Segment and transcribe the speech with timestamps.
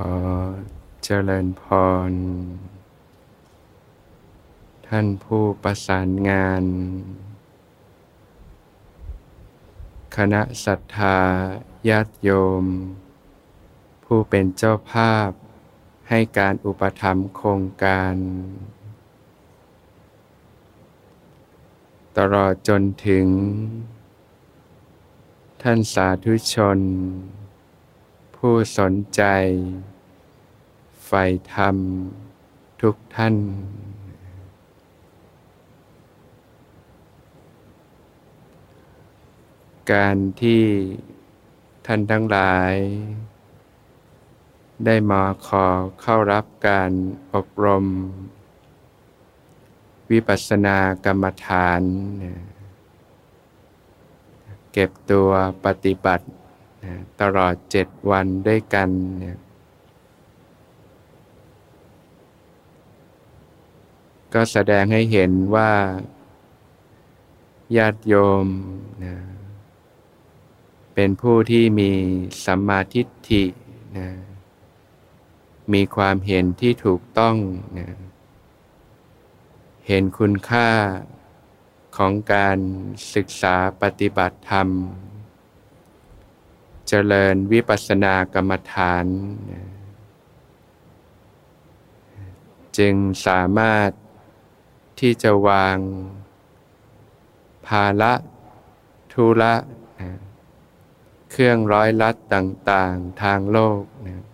[0.00, 0.16] ขอ
[1.04, 1.62] เจริญพ
[2.10, 2.12] ร
[4.86, 6.64] ท่านผู้ประสานงาน
[10.16, 11.18] คณะศรัทธา
[11.88, 12.30] ญาติโย
[12.62, 12.64] ม
[14.04, 15.30] ผู้เป็นเจ้าภาพ
[16.08, 18.14] ให้การอุปถัมภ์โครงการ
[22.18, 23.26] ตลอดจนถึง
[25.62, 26.80] ท่านสาธุชน
[28.48, 29.22] ผู้สนใจ
[31.06, 31.24] ใฝ่
[31.54, 31.76] ธรรม
[32.82, 33.36] ทุกท่าน
[39.92, 40.64] การที่
[41.86, 42.72] ท่านทั้งหลาย
[44.84, 45.66] ได้มาขอ
[46.00, 46.90] เข้ารับการ
[47.34, 47.84] อบรม
[50.10, 51.82] วิปัสสนากรรมฐาน
[54.72, 55.28] เก็บตัว
[55.64, 56.26] ปฏิบัติ
[57.20, 58.88] ตลอดเจ็ดวันด้วยกัน
[59.18, 59.38] เนี่ย
[64.34, 65.72] ก็แสดงให้เห็นว่า
[67.76, 68.14] ญาติโย
[68.44, 68.46] ม
[69.04, 69.14] นะ
[70.94, 71.90] เป็นผู้ที่มี
[72.44, 73.44] สัมมาทิฏฐิ
[73.98, 74.08] นะ
[75.72, 77.36] มีความเห็นที่ถูกต้อง
[77.78, 77.88] นะ
[79.86, 80.70] เห็นคุณค่า
[81.96, 82.58] ของการ
[83.14, 84.68] ศึกษาปฏิบัติธรรม
[86.88, 89.04] เจริญวิปัสสนากรรมฐาน
[92.78, 92.94] จึง
[93.26, 93.90] สามารถ
[95.00, 95.76] ที่จะวาง
[97.66, 98.12] ภาระ
[99.12, 99.54] ทุระ
[100.00, 100.10] นะ
[101.30, 104.24] เครื่องร้อยลัดต่าง ๆ ทางโลกนะ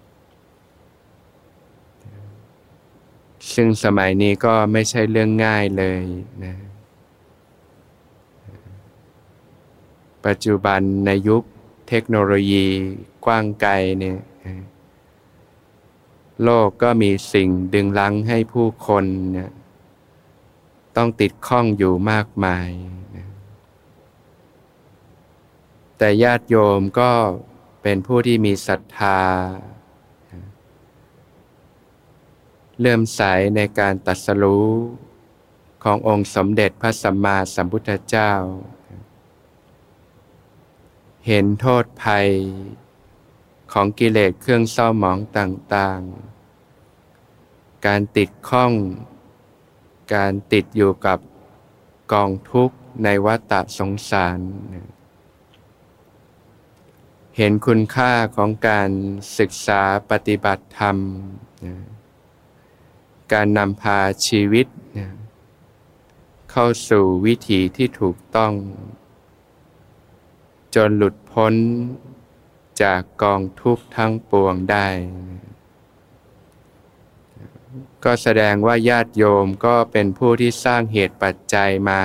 [3.54, 6.02] ซึ่งสมัยนี้ก็ไม่ใช่เรื่องง่ายเลย
[6.44, 6.54] นะ
[10.26, 11.42] ปัจจุบันในยุค
[11.92, 12.66] เทคโนโลยี
[13.24, 14.19] กว้างไกลเนี่ย
[16.42, 19.50] โลกก็มีสิ่งดึงลังให้ผู้คนเนี่ย
[20.96, 22.68] ต้องติดข้องอยู่มากมาย
[23.17, 23.28] นะ
[25.98, 27.12] แต่ญาติโยมก็
[27.83, 29.20] เป็นผู้ที่มีศรัทธา
[32.78, 33.20] เลื่อมใส
[33.57, 34.68] ในการตัดสรู้
[35.84, 38.33] ขององค์สมเด็จพระสัมมาสัมพุทธเจ้า
[41.27, 42.29] เห็นโทษภัย
[43.73, 48.73] ของกิเลสเครื่องเศร้าหมองต่างๆ การติดข้อง
[50.14, 51.19] การติดอยู่กับ
[52.13, 54.39] กองทุกข์ในวัฏสงสาร
[57.37, 58.91] เห็นคุณค่าของการ
[59.39, 60.97] ศึกษาปฏิบัติธรรม
[63.33, 64.67] การนำพาชีวิต
[66.51, 68.52] เข้าสู่วิถีที่ถูกต้อง
[70.75, 71.55] จนหลุดพ้น
[72.83, 74.89] จากกองทุกข์ทั้งปวงได้
[78.05, 82.01] ก็แสดงว่าญาติโยมก็เป็นผู้ที่สร้างเหตุปัจจัยมา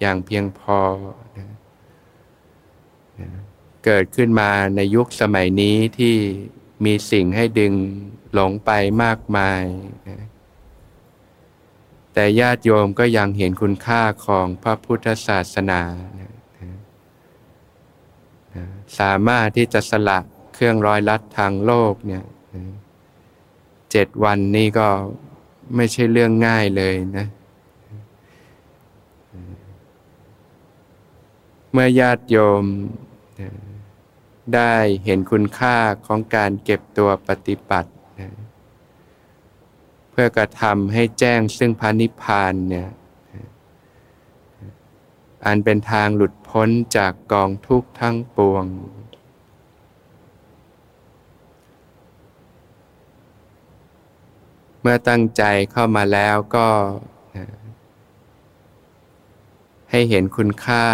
[0.00, 0.80] อย่างเพียงพอ
[3.84, 6.16] เกิดขึ้นมาในยุคสมัยนี้ที่
[6.84, 7.74] มีสิ่งให้ดึง
[8.32, 8.70] หลงไป
[9.02, 9.64] มากมาย
[12.12, 15.82] แต่ญาติโยมก็ยังเห็นคุณค่าของพระพุทธศาสนา
[18.98, 20.18] สามารถที่จะสละ
[20.54, 22.24] เครื่องร้อยลัดทางโลกเนี่ย
[23.90, 24.88] เจ็ดวันนี้ก็
[25.76, 27.26] ไม่ใช่เรื่องง่ายเลยนะ
[31.72, 32.64] เมื่อญาติโยม
[34.54, 34.74] ได้
[35.04, 35.76] เห็นคุณค่า
[36.06, 37.90] ของการเก็บตัวปฏิบัติ
[40.10, 42.88] เพื่อกระทำให้แจ้งซึ่งพานิพานเนี่ย
[45.46, 48.64] อันเป็นทางหลุด พ้นจากกองทุกข์ทั้งปวง
[54.80, 56.68] เมื่อตั้งใจเข้ามาแล้วก็
[59.90, 60.84] ให้เห็นคุณค่า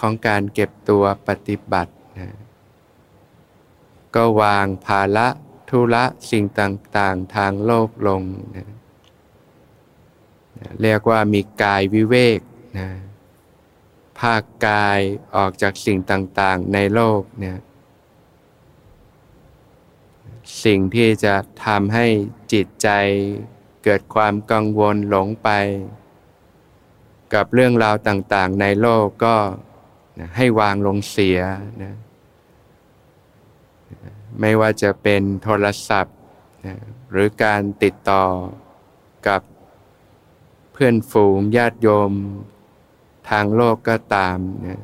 [0.00, 2.30] ของการเก็บตัวปฏิบัตินะ
[4.14, 5.28] ก็วางภาระ
[5.68, 8.22] ธุระสิ่งต่างๆ ทางโลกลง
[8.56, 8.68] นะ
[10.82, 12.40] เรียกว่ามีกายวิเวก
[12.78, 12.88] นะ
[14.22, 15.00] ภาคกาย
[15.36, 17.58] ออกจากสิ่งต่างๆในโลกเนี่ย
[20.64, 21.34] สิ่งที่จะ
[21.66, 22.06] ทำให้
[22.52, 22.88] จิตใจ
[23.84, 25.48] เกิดความกังวลหลงไป
[27.34, 29.36] กับเรื่องราวต่างๆ ในโลกก็
[30.36, 31.38] ให้วางลงเสีย
[31.82, 31.94] นะ
[34.40, 36.16] ไม่ว่าจะเป็นโทรศัพท์
[36.66, 36.76] นะ
[37.10, 38.24] หรือการติดต่อ
[39.28, 39.42] กับ
[40.72, 42.12] เพื่อนฝูงญาติโยม
[43.32, 44.82] ทางโลกก็ตามนะ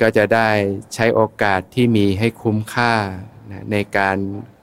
[0.00, 0.48] ก็จะได้
[0.94, 2.94] ใช้โอกาสที่มีให้คุ้มค่า
[3.50, 4.16] นะในการ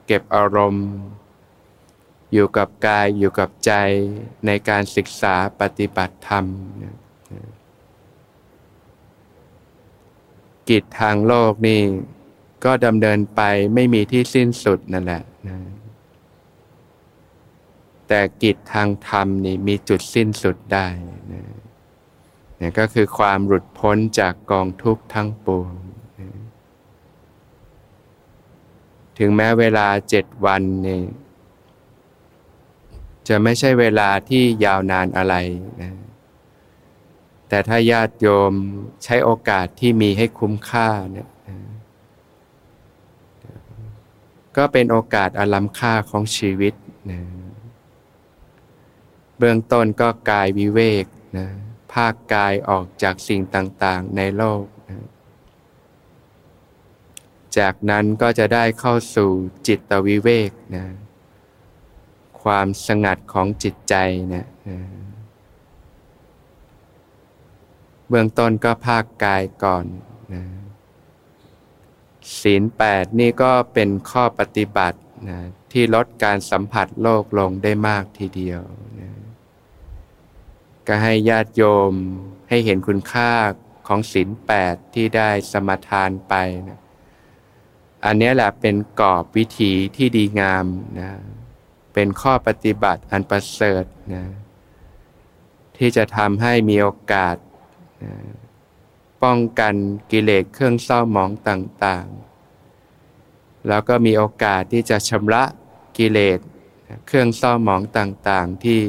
[0.05, 0.89] เก็บอารมณ์
[2.33, 3.71] อยู่กับกายอยู่กับใจ
[4.45, 6.45] ในการศึกษาปฏิบัติธรรม
[6.83, 6.95] นะ
[10.69, 11.81] กิจทางโลกนี่
[12.65, 13.41] ก็ดำเนินไป
[13.73, 15.57] ไม่มีที่สิ้นสุดนั่นแหละนะ
[18.07, 20.87] แต่กิจทางธรรมนี่มีจุดสิ้นสุดได้
[21.33, 21.43] นะ
[22.61, 25.73] นี่ก็คือความหลุดพ้นจากกองทุกข์ทั้งปวง
[29.17, 31.03] ถึงแม้เวลาเจ็ดวันเนี่ย
[33.27, 35.35] จะไม่ใช่เวลาที่ยาวนานอะไร
[35.81, 35.91] นะ
[37.49, 38.53] แต่ถ้าญาติโยม
[39.03, 41.29] ใช้โอกาสที่มีให้คุ้มค่าเนี่ย
[44.57, 46.73] ก็เป็นโอกาสอลัมค่าของชีวิต
[47.11, 47.19] นะ
[49.37, 51.05] เบื้องต้นก็กายวิเวก
[51.37, 51.47] นะ
[51.93, 54.63] ภาคกายออกจากสิ่งต่างๆในโลก
[57.57, 59.31] จากนั้นก็จะได้เข้าสู่
[59.67, 60.85] จิตวิเวกนะ
[62.41, 63.95] ความสงัดของจิตใจ
[64.33, 64.79] นะนะ
[68.09, 69.85] เบื้องต้นก็ภาคกายก่อน
[70.33, 70.43] นะ
[72.41, 74.99] ศีลแปดนี่ก็เป็นข้อปฏิบัติ
[75.29, 75.39] นะ
[75.71, 78.61] ที่ลดการสัมผัสโลกลงได้มากทีเดียว
[78.99, 79.16] นะ
[80.87, 81.93] ก็ให้ญาติโยม
[82.49, 83.31] ให้เห็นคุณค่า
[83.87, 86.33] ของศีลแปดที่ได้สมทานไป
[86.69, 86.79] นะ
[88.05, 90.65] อันนี้แหละเป็นกรอบวิธีที่ดีงาม
[90.99, 91.09] นะ
[91.93, 94.25] เป็นข้อปฏิบัติอันประเสริฐนะ
[95.77, 97.35] ที่จะทำให้มีโอกาส
[98.03, 98.13] นะ
[99.23, 99.73] ป้องกัน
[100.11, 105.43] กิเลสเครื่องเศร้าหมองต่างๆ แล้วก็มีโอกาสที่จะชำระ
[105.97, 106.39] กิเลส
[107.07, 108.81] เครื่องเศร้าหมองต่างๆ ที่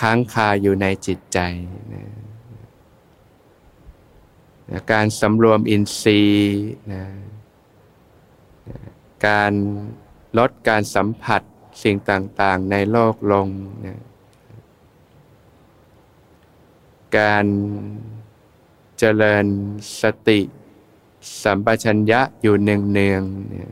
[0.00, 1.38] ค้างคาอยู่ในจิตใจ
[1.92, 2.04] นะ
[4.92, 7.04] การสำรวมอินทรีย์นะ
[9.26, 9.52] การ
[10.38, 11.42] ลดการสัมผัส
[11.82, 13.48] สิ่งต่างๆ ในโลกลง
[13.86, 14.00] นะ
[17.18, 17.46] การ
[18.98, 19.46] เจริญ
[20.00, 20.40] สติ
[21.42, 23.70] สัมปชัญญะอยู่เนืองๆเนี่ย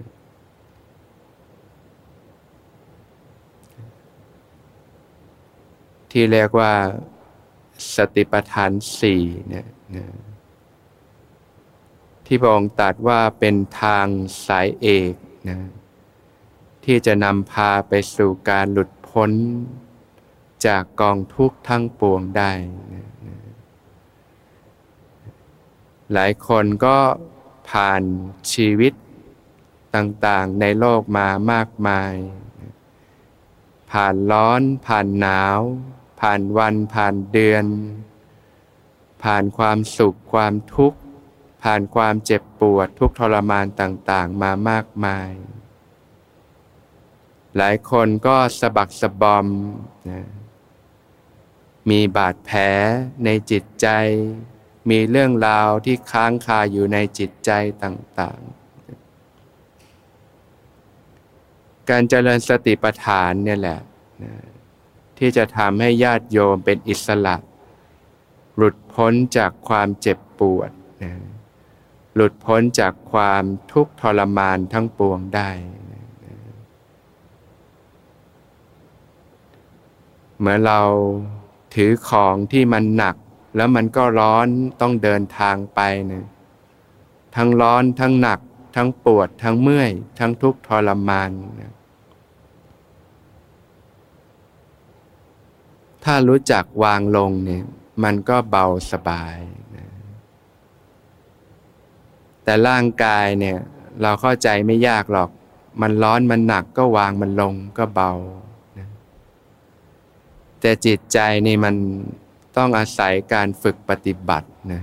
[6.17, 6.75] ที่เรียกว่า
[7.97, 9.67] สติปัฏฐานสี่เนี่ย
[12.27, 14.07] ที่พระองค์ตรัสว่าเป็นทาง
[14.47, 15.15] สายเอก
[15.49, 15.59] นะ
[16.85, 19.31] ที่จะนำพาไปสู่การหลุดพ้น
[20.67, 22.53] จากกองทุกข์ทั้งปวงได้
[22.95, 23.09] นะ
[26.13, 26.99] หลายคนก็
[27.71, 28.03] ผ่าน
[28.53, 28.93] ชีวิต
[29.95, 32.13] ต่างๆในโลกมามากมาย
[33.91, 35.61] ผ่านร้อนผ่านหนาว
[36.29, 37.65] ผ่านวันผ่านเดือน
[39.23, 40.99] ผ่านความสุขความทุกข์
[41.63, 45.31] ผ่านความเจ็บปวดทุกทรมานต่างๆ มามากมาย
[47.57, 49.47] หลายคนก็สะบักสะบอม
[50.11, 50.23] นะ
[51.91, 52.61] มีบาดแผล
[53.25, 53.89] ในจิตใจ
[54.91, 57.51] มีเรื่องราวที่ค้างคาอยู่ในจิตใจ
[57.83, 63.81] ต่างๆ การเจริญสติปัฏฐานเนี่ยแหละ
[64.25, 64.54] นะ
[65.25, 67.37] ที่จะทำให้ญาติโยมเป็นอิสระ
[68.57, 70.71] หลุดพ้นจากความเจ็บปวด
[71.03, 71.13] นะ
[72.15, 73.43] หลุดพ้นจากความ
[73.73, 75.51] ทุกข์ทรมานทั้งปวงได้
[80.39, 80.81] เมื่อเรา
[81.75, 83.17] ถือของที่มันหนัก
[83.57, 84.47] แล้วมันก็ร้อน
[84.81, 86.27] ต้องเดินทางไปนะ
[87.37, 88.41] ทั้งร้อนทั้งหนัก
[88.77, 91.73] ทั้งปวด ทั้งเมื่อย ทั้งทุกข์ทรมานนะ
[96.05, 97.65] ถ้ารู้จักวางลงเนี่ย
[98.05, 99.37] มันก็เบาสบาย
[99.77, 99.87] นะ
[102.45, 103.59] แต่ร่างกายเนี่ย
[104.03, 105.31] เราเข้าใจไม่ยากหรอก
[105.81, 108.13] มันร้อนมันหนักก็วางมันลงก็เบา
[108.79, 108.89] นะ
[110.61, 111.75] แต่จิตใจนี่มัน
[112.57, 114.83] ต้องอาศัยการฝึกปฏิบัตินะ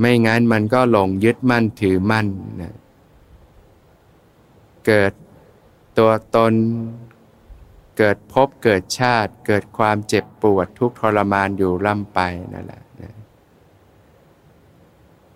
[0.00, 2.26] ไม่งั้นมันก็หลงยึดมั่นถือมั่น
[2.62, 2.74] นะ
[4.86, 5.12] เกิด
[5.98, 6.52] ตัวตน
[8.02, 12.18] เกิดพบเกิดชาติ เกิดความเจ็บปวดทุกทรมานอยู่ล่ำไป
[12.54, 13.14] นั่นแหละนะ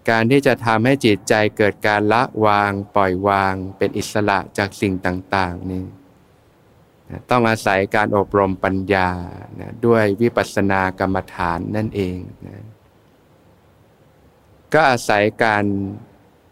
[0.08, 5.84] การที่จะทำให้จิตใจเกิดการละวางปล่อยวางเป็นอิสระจากสิ่งต่าง ๆ นี่
[7.30, 9.08] ต้องอาศัยการอบรมปัญญา
[9.60, 12.64] นะด้วยวิปัสสนากรรมฐานนั่นเองนะ
[14.74, 15.64] ก็อาศัยการ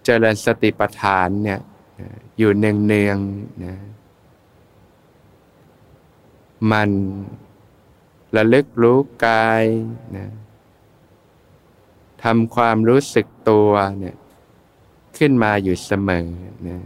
[0.04, 1.61] เจริญสติปัฏฐานเนี่ย
[2.38, 3.76] อยู่เนืองๆนะ
[6.71, 6.90] มัน
[8.37, 9.64] ระลึกรู้กาย
[10.16, 10.28] นะ
[12.23, 14.16] ทำความรู้สึกตัวเนี่ย
[15.16, 16.28] ขึ้นมาอยู่เสมอ
[16.69, 16.78] นะ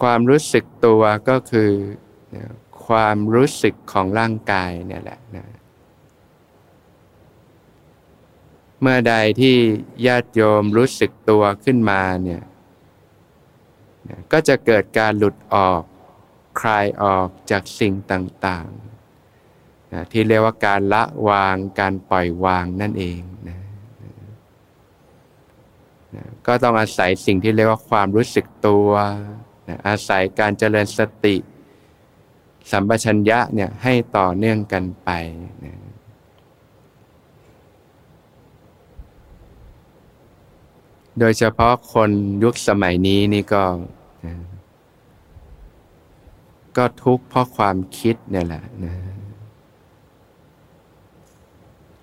[0.00, 1.70] ความรู้สึกตัวก็คือ
[2.36, 2.44] นะ
[2.86, 5.46] ความรู้สึกของร่างกายเนี่ยแหละนะ
[8.80, 9.56] เมื่อใดที่
[10.06, 12.42] ญาติโยมรู้สึกตัวขึ้นมาเนี่ย
[14.32, 15.82] ก็จะเกิดการหลุดออก
[16.60, 23.58] คลายออกจากสิ่งต่างๆนะที่เรียกว่าการละวางการปล่อยวางนั่นเองนะ
[26.14, 28.88] นะก็ต้องอาศัยสิ่งที่เรียกว่าความรู้สึกตัว
[29.68, 31.36] นะอาศัยการเจริญสติ
[32.70, 35.10] สัมปชัญญะเนี่ยให้ต่อเนื่องกันไป
[35.64, 35.83] นะ
[41.18, 42.10] โดยเฉพาะคน
[42.44, 43.64] ยุคสมัยนี้นี่ก็
[46.76, 48.94] ก็ทุกข์เพราะความคิดเนี่ยแหละนะ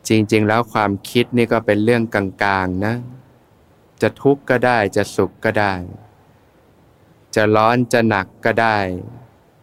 [0.08, 2.96] จริง ๆ แล้วความคิดนี่ก็เป็นเรื่องกลางๆนะ
[4.02, 5.74] จะทุกข์ก็ได้จะสุขก็ได้
[7.36, 8.78] จะร้อนจะหนักก็ได้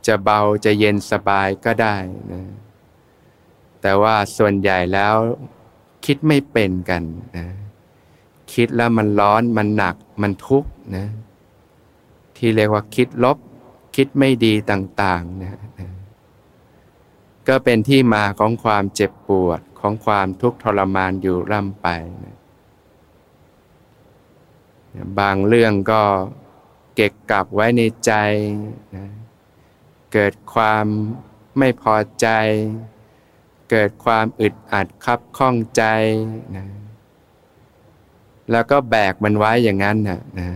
[0.06, 1.96] จะเบาจะเย็นสบายก็ได้
[2.32, 2.42] นะ
[3.80, 5.14] แต่ว่าส่วนใหญ่แล้ว
[6.04, 7.02] คิดไม่เป็นกัน
[7.36, 7.46] นะ
[8.52, 11.06] คิดแล้วมันร้อนมันหนักมันทุกข์นะ
[12.36, 13.38] ที่เรียกว่าคิดลบ
[13.96, 15.58] คิดไม่ดีต่างๆนะ
[17.48, 21.86] ก็เป็นที่มาของความเจ็บปวดของความทุกข์ทรมานอยู่ร่ำไป
[22.24, 22.36] นะ
[25.18, 26.02] บางเรื่องก็
[26.94, 28.12] เก็บกลับไว้ในใจ
[28.96, 29.06] นะ
[30.12, 30.84] เกิดความ
[31.58, 32.28] ไม่พอใจ
[33.70, 35.82] เกิดความอึดอัดคับข้องใจ
[36.56, 36.64] นะ
[38.52, 40.48] แล้วก็แบกมันไว้อย่างนั้นนะนะ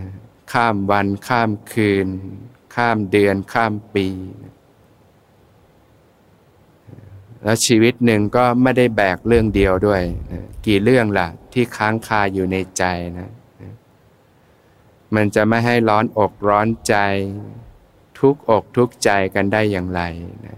[0.53, 2.07] ข้ามวันข้ามคืน
[2.75, 4.07] ข้ามเดือนข้ามปี
[7.43, 12.83] แล้วชีวิตหนึ่งก็ไม่ได้แบกเรื่องเดียวด้วยนะกี่เรื่องล่ะ ที่ค้างคาอยู่ในใจ
[13.19, 13.29] นะ
[15.15, 16.95] มันจะไม่ให้ร้อนอกร้อนใจ
[18.19, 20.01] ทุกอกทุกใจกันได้อย่างไร
[20.45, 20.57] นะ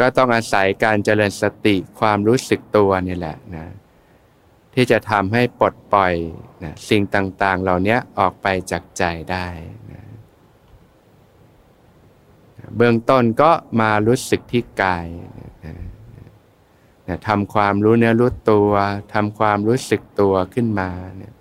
[0.00, 3.66] ก็ต้องอาศัยการเจริญสติความรู้สึกตัวนี่แหละนะ
[4.74, 6.14] ที่จะทำให้ปลดปล่อย
[6.64, 9.46] นะสิ่งต่างๆ เหล่านี้ออกไปจากใจได้
[9.92, 10.02] นะ
[12.76, 13.50] เบื้องต้นก็
[13.80, 15.06] มารู้สึกที่กาย
[15.64, 15.74] นะ
[17.08, 18.70] นะทำความรู้เนื้อรู้ตัว
[19.14, 21.34] ทำความรู้สึกตัวขึ้นมาเนี่ย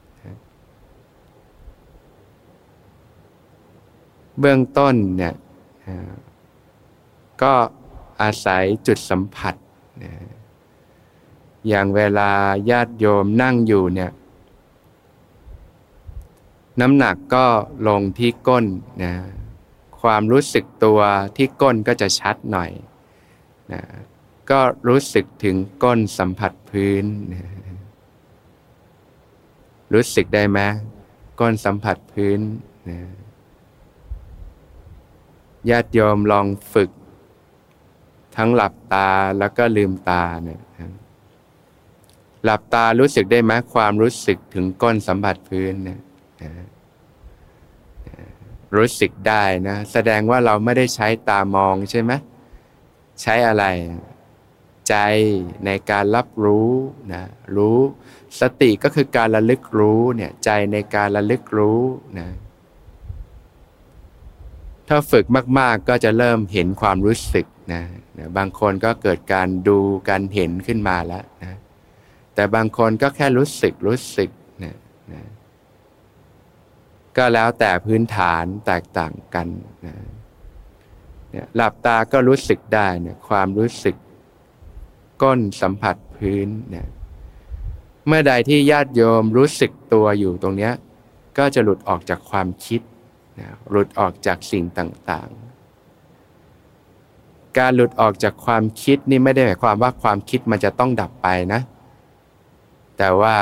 [4.39, 5.33] เบื้องต้นเนี่ย
[7.41, 7.53] ก็
[8.21, 9.55] อาศัยจุดสัมผัส
[10.03, 10.11] นะ
[11.67, 12.31] อย่างเวลา
[12.69, 14.11] ญาติโยมนั่งอยู่เนี่ย
[16.81, 17.45] น้ำหนักก็
[17.87, 18.65] ลงที่ก้น
[19.03, 19.13] นะ
[20.01, 20.99] ความรู้สึกตัว
[21.37, 22.71] ที่ก้นก็จะชัดหน่อย
[23.71, 23.81] นะ
[24.49, 27.03] ก็รู้สึกถึงก้นสัมผัสพื้น
[27.33, 27.43] นะ
[29.93, 30.59] รู้สึกได้ไหม
[31.39, 32.39] ก้นสัมผัสพื้น
[32.89, 32.99] นะ
[35.69, 36.89] ญาติโยมลองฝึก
[38.37, 40.61] ทั้งหลับตาแล้วก็ลืมตาเนี่ย
[42.43, 45.99] หลับตารู้สึกได้ไหมความรู้สึกถึงก้นสัมผัสพื้นเนี่ย
[48.75, 52.11] รู้สึกได้นะแสดงว่าเราไม่ได้ใช้ตามองใช่ไหม
[53.21, 53.65] ใช้อะไร
[54.89, 54.95] ใจ
[55.65, 56.69] ในการรับรู้
[57.13, 57.23] นะ
[57.55, 57.77] รู้
[58.39, 61.81] สติก็คือการระลึกรู้เนี่ยใจในการระลึกรู้
[62.19, 62.27] นะ
[64.87, 65.25] ถ้าฝึก
[65.59, 67.83] มาก ๆ ก็จะเริ่มเห็นความรู้สึกนะ
[68.17, 69.79] นะบางคนก็เกิดการดู
[70.09, 71.57] การเห็นขึ้นมาแล้วนะ
[72.41, 74.29] แต่บางคนก็แค่รู้สึกรู้สึก
[74.63, 74.77] นะ
[75.11, 75.21] นะ
[77.17, 79.47] ก็แล้วแต่พื้นฐานแตกต่างกัน
[79.85, 79.95] นะ
[81.31, 83.95] เนี่ยหลับตาก็รู้สึกได้เนี่ยความรู้สึก
[85.21, 86.87] ก้นสัมผัสพื้นเนี่ย
[88.07, 90.73] เมื่อใดที่ญาติโยมรู้สึกตัวอยู่ตรงเนี้ย
[91.37, 92.81] ก็จะหลุดออกจากความคิด
[93.39, 101.61] นะหลุดออกจากสิ่งต่างๆ การหลุดออกจากความคิดนี่ไม่ได้หมายความว่าความคิดมันจะต้องดับไปนะ
[103.03, 103.37] แต่ว่า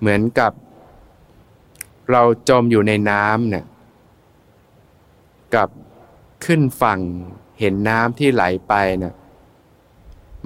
[0.00, 0.52] เหมือนกับ
[2.10, 3.64] เราจมอยู่ในน้ำเนี่ย
[5.54, 5.68] กับ
[6.44, 7.00] ขึ้นฝั่ง
[7.60, 9.14] เห็นน้ำที่ไหลไปเนี่ย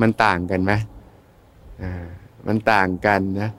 [0.01, 0.73] มันต่างกันไหม
[1.83, 2.07] อ่า
[2.47, 3.51] มันต่างกันนะ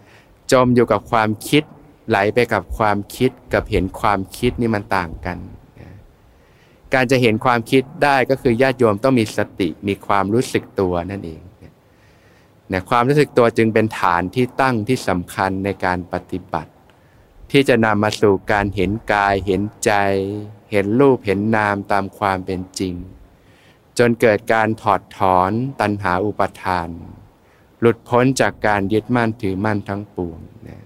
[0.51, 1.63] จมอยู่กับความคิด
[2.09, 5.37] ไหลไปกับความคิดกับเห็นความคิดนี่มันต่างกัน
[6.93, 11.41] การจะเห็นความคิดได้ก็คือญาติโยมต้องมีสติมีความรู้สึกตัวนั่นเอง
[12.69, 16.71] เนี่ยความรู้สึกตัวจึงเป็นฐานที่ตั้งที่สำคัญในการปฏิบัติ
[17.51, 19.91] ที่จะนำมาสู่การเห็นกายเห็นใจ
[20.71, 22.93] เห็นรูปเห็นนามตามความเป็นจริง
[23.97, 26.89] จนเกิดการถอดถอนตัณหาอุปทาน
[27.79, 30.79] หลุดพ้นจากการยึดมั่นถือมั่นทั้งปวงนะ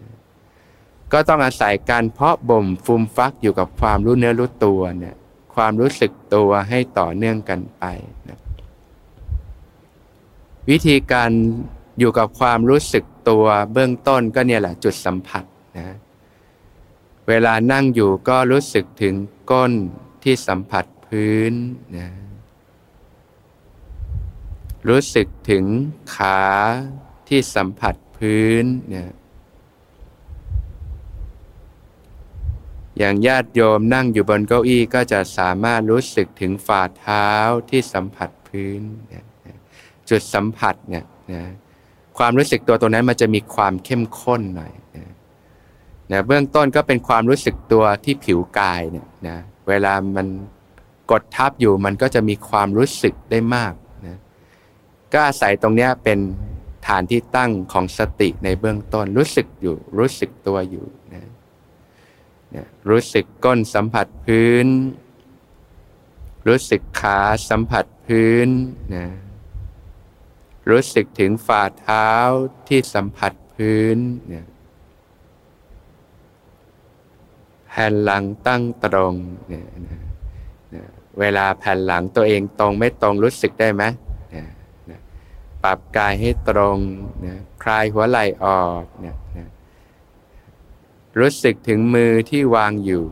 [1.11, 5.15] ก็ต้องอาศัยการเพาะบ่มฟูมฟักอยู่กับความรู้เนื้อรู้ตัวเนี่ย
[5.55, 7.83] ความรู้สึกตัวให้ต่อเนื่องกันไป
[8.29, 8.39] นะ
[10.69, 11.31] วิธีการ
[11.99, 15.43] อยู่กับความรู้สึกตัวเบื้องต้นก็เนี่ยแหละจุดสัมผัส
[15.77, 15.95] นะ
[17.27, 19.15] เวลานั่งอยู่ก็รู้สึกถึง
[19.51, 19.73] ก้น
[20.23, 21.53] ที่สัมผัสพื้น
[21.97, 22.09] นะ
[24.89, 25.65] รู้สึกถึง
[26.15, 26.41] ขา
[27.29, 29.09] ที่สัมผัสพื้นเนี่ย
[32.97, 37.29] อย่างญาติโยมนั่งอยู่บนเก้าอี้ก็จะสามารถรู้สึกถึงฝ่าเท้า
[37.69, 39.28] ที่สัมผัสพื้นนี่ย
[40.09, 41.43] จุดสัมผัสเนี่ยนะ
[42.17, 45.05] ความรู้สึกตัวตัวนั้นมันจะมีความเข้มข้นหน่อยนะ
[46.11, 49.37] นะเบื้องต้นก็เป็นความรู้สึกตัวที่ผิวกายเนี่ยนะ
[49.67, 50.27] เวลามัน
[51.11, 53.73] กดทับอยู่มันก็จะมีความรู้สึกได้มาก
[54.07, 54.17] นะ
[55.13, 56.19] ก็อาศัยตรงนี้เป็น
[56.87, 61.23] ฐานที่ตั้งของสติในเบื้องต้นรู้สึกอยู่ รู้สึกตัวอยู่นะ
[62.55, 64.67] นะรู้สึกก้นสัมผัสพื้น
[66.47, 68.47] รู้สึกขาสัมผัสพื้น
[68.95, 69.05] นะ
[70.69, 72.09] รู้สึกถึงฝ่าเท้า
[72.67, 73.97] ที่สัมผัสพื้น
[74.27, 74.45] เนี่ย
[77.67, 79.13] แผ่นหลังตั้งตรง
[79.49, 79.65] เนี่ย
[81.19, 83.83] เวลาแผ่นหลังตัวเองตรงไม่ตรงรู้สึกได้ไหม
[84.35, 84.45] นะ
[84.89, 84.99] นะ
[85.63, 86.77] ปรับกายให้ตรง
[87.25, 89.47] นะคลายหัวไหล่ออกเนี่ยนะ
[91.19, 93.03] รู้สึกถึงมือที่วางอยู่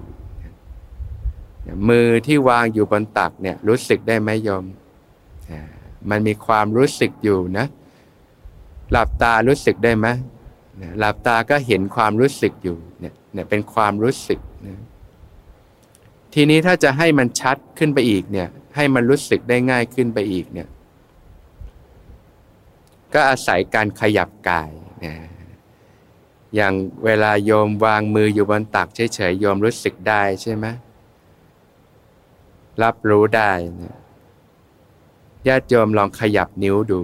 [1.89, 4.65] มือที่วางอยู่บนตักเนี่ยรู้สึกได้ไหมยม
[6.09, 7.65] มันมีความรู้สึกอยู่นะ
[8.91, 10.07] หลับตารู้สึกได้ไหม
[10.99, 14.77] หลับตาก็เห็นความรู้สึกอยู่เนี่ยเนี่ยเป็นความรู้สึกนะ
[16.33, 20.67] ทีนี้ถ้าจะให้มันชัดขึ้นไปอีกเนี่ย ให้มันรู้สึกได้ง่ายขึ้นไปอีกเนี่ย
[23.13, 24.71] ก็อาศัยการขยับกาย
[25.05, 25.15] นะ
[26.55, 26.73] อย่าง
[27.05, 30.65] เวลาโยมวางมืออยู่บนตักเฉยๆโยมรู้สึกได้ใช่ไหม
[32.83, 33.97] รับรู้ได้นะ
[35.47, 37.01] ญาติโยมลองขยับนิ้วดู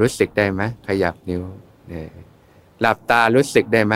[0.00, 1.42] รู้สึกได้ไหมขยับนิ้ว
[1.88, 2.08] เนี่ย
[2.80, 3.94] หลับตารู้สึกได้ไหม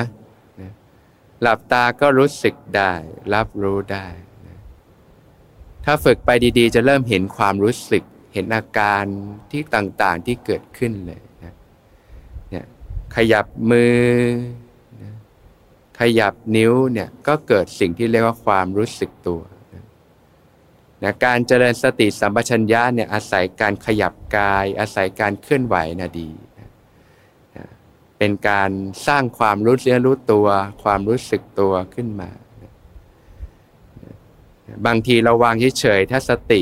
[1.42, 2.92] หลับตาก็รู้สึกได้
[3.34, 4.06] รับรู้ได้
[5.84, 9.04] ถ้าฝึกไปดีๆ จะเริ่มเห็นความรู้สึก เห็นอาการ
[9.50, 11.54] ที่ต่างๆที่เกิดขึ้นเลยนะ
[12.50, 12.66] เนี่ย
[13.16, 13.98] ขยับมือ
[16.00, 19.40] ขยับนิ้วเนี่ยก็เกิดสิ่งที่เรียกว่าความรู้สึกตัว
[21.02, 26.68] นะการเจริญสติสัมปชัญญะเนี่ยอาศัยการขยับกาย อาศัยการเคลื่อนไหวนะดีนะ
[28.18, 28.70] เป็นการ
[29.06, 30.46] สร้างความรู้เนื้อรู้ตัว
[30.82, 32.30] ความรู้สึกตัวขึ้นมา
[32.62, 32.72] นะ
[34.86, 36.60] บางทีเราวางเฉยๆถ้าสติ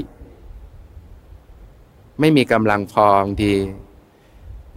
[2.21, 3.55] ไม่มีกำลังพอบางที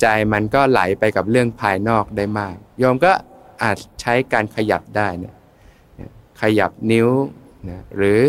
[0.01, 3.11] ใจมันก็ไหลไปกับเรื่องภายนอกได้มากโยมก็
[3.63, 5.35] อาจใช้การขยับได้นี่ย
[6.41, 7.09] ขยับนิ้ว
[7.69, 8.21] นะหรือ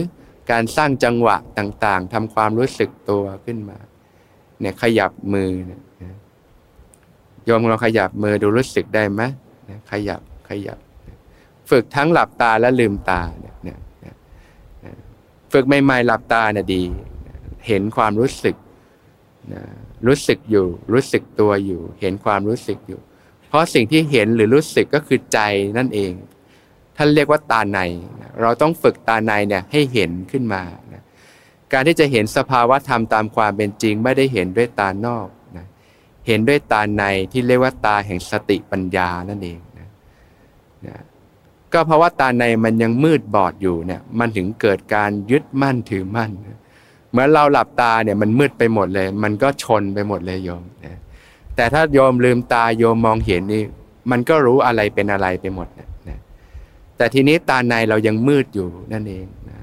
[0.50, 3.78] การสร้างจังหวะต่างๆทำความรู้สึกตัวขึ้นมา
[4.60, 5.82] เนี่ยขยับมือเนี่ย
[7.44, 9.22] โยมเราขยับมือดูรู้สึกได้ไหม
[9.90, 10.78] ขยับขยับ
[11.70, 13.78] ฝึกทั้งหลับตาและลืมตาเนี่ย
[15.52, 16.82] ฝึกใหม่ๆหลับตาเนี่ยดี
[17.66, 18.56] เห็นความรู้สึก
[20.06, 23.00] รู้สึกอยู่ รู้สึกตัวอยู่ เห็นความรู้สึกอยู่
[23.48, 25.38] เพราะสิ่งที่เห็นหรือรู้สึกก็คือใจ
[25.78, 26.12] นั่นเอง
[26.96, 27.78] ท่านเรียกว่าตาใน
[28.40, 30.62] เราต้องฝึกตาในเนี่ยให้เห็นขึ้นมา
[31.72, 35.66] การที่จะเห็นสภาวะธรรมตามความเป็นจริง ไม่ได้เห็นด้วยตานอกนะ
[36.26, 39.88] เห็นด้วยตาในที่เรียกว่าตาแห่งสติปัญญานั่นเองนะ
[40.86, 40.96] นะ
[41.72, 46.30] ก็เพราะว่าตาในมันยังมืดบอดอยู่เนี่ยมันถึงเกิดการยึดมั่นถือมั่น
[47.12, 50.98] เมื่อเราหลับตาเนี่ยมันมืดไปหมดเลย มันก็ชนไปหมดเลยโยมนะ
[51.56, 53.62] แต่ถ้าโยมลืมตาโยมมองเห็นนี่
[54.10, 55.68] มันก็รู้อะไรเป็นอะไรไปหมด
[57.00, 59.60] แต่ทีนี้ตาในเรายังมืดอยู่นั่นเองนะ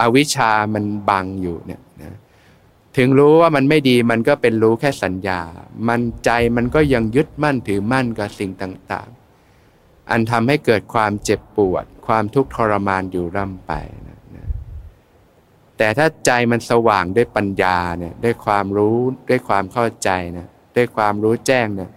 [0.00, 2.16] อวิชามันบังอยู่เนี่ยนะ
[2.96, 5.40] ถึงรู้ว่ามันไม่ดีมันก็เป็นรู้แค่สัญญา
[5.88, 9.08] มันใจมันก็ยังยึดมั่นถือมั่นกับสิ่งต่าง
[9.58, 13.72] ๆ อันทำให้เกิดความเจ็บปวด ความทุกข์ทรมานอยู่ร่ำไป
[14.08, 14.48] นะนะ
[15.76, 18.96] แต่ถ้าใจมันสว่างด้วยปัญญาเนี่ยด้วยความรู้
[19.28, 21.90] ด้วยความเข้าใจนะด้วยความรู้แจ้งเนี่ย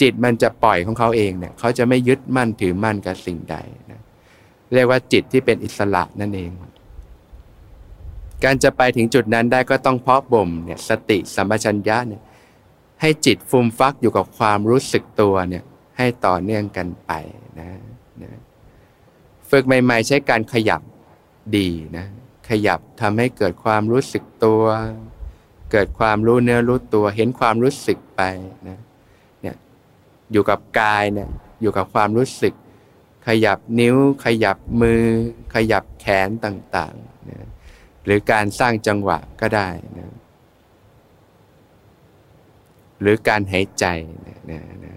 [0.00, 3.56] จิตมันจะปล่อยของเขาเองเนี่ยเขาจะไม่ยึดมั่นถือมั่นกับสิ่งใด
[3.90, 4.00] นะ
[4.72, 6.50] เรียกว่าจิตที่เป็นอิสระนั่นเอง
[8.44, 12.22] การจะไปถึงจุดนั้นได้ก็ต้องเพาะบ่มเนี่ยสติสัมปชัญญะเนี่ย
[13.00, 15.64] ให้จิตฟุมฟักอยู่กับความรู้สึกตัวเนี่ย
[15.98, 17.10] ให้ต่อเนื่องกันไป
[17.60, 17.68] นะ
[18.22, 18.30] นะ
[19.50, 20.80] ฝึกใหม่ ๆ ใช้การขยับ
[21.56, 22.06] ดีนะ
[22.48, 24.62] ขยับทำให้เกิดความรู้สึกตัว
[25.72, 28.22] เกิดความรู้เนื้อรู้ตัวเห็นความรู้สึกไป
[28.68, 28.78] นะ
[30.32, 31.28] อยู่กับกายเนี่ย
[31.62, 32.54] อยู่กับความรู้สึก
[33.26, 35.04] ขยับนิ้ว ขยับมือ
[35.54, 37.48] ขยับแขนต่างๆนะ
[38.04, 39.68] หรือการสร้างจังหวะก็ได้
[39.98, 40.10] นะ
[43.00, 43.84] หรือการหายใจ
[44.26, 44.94] นะนะนะ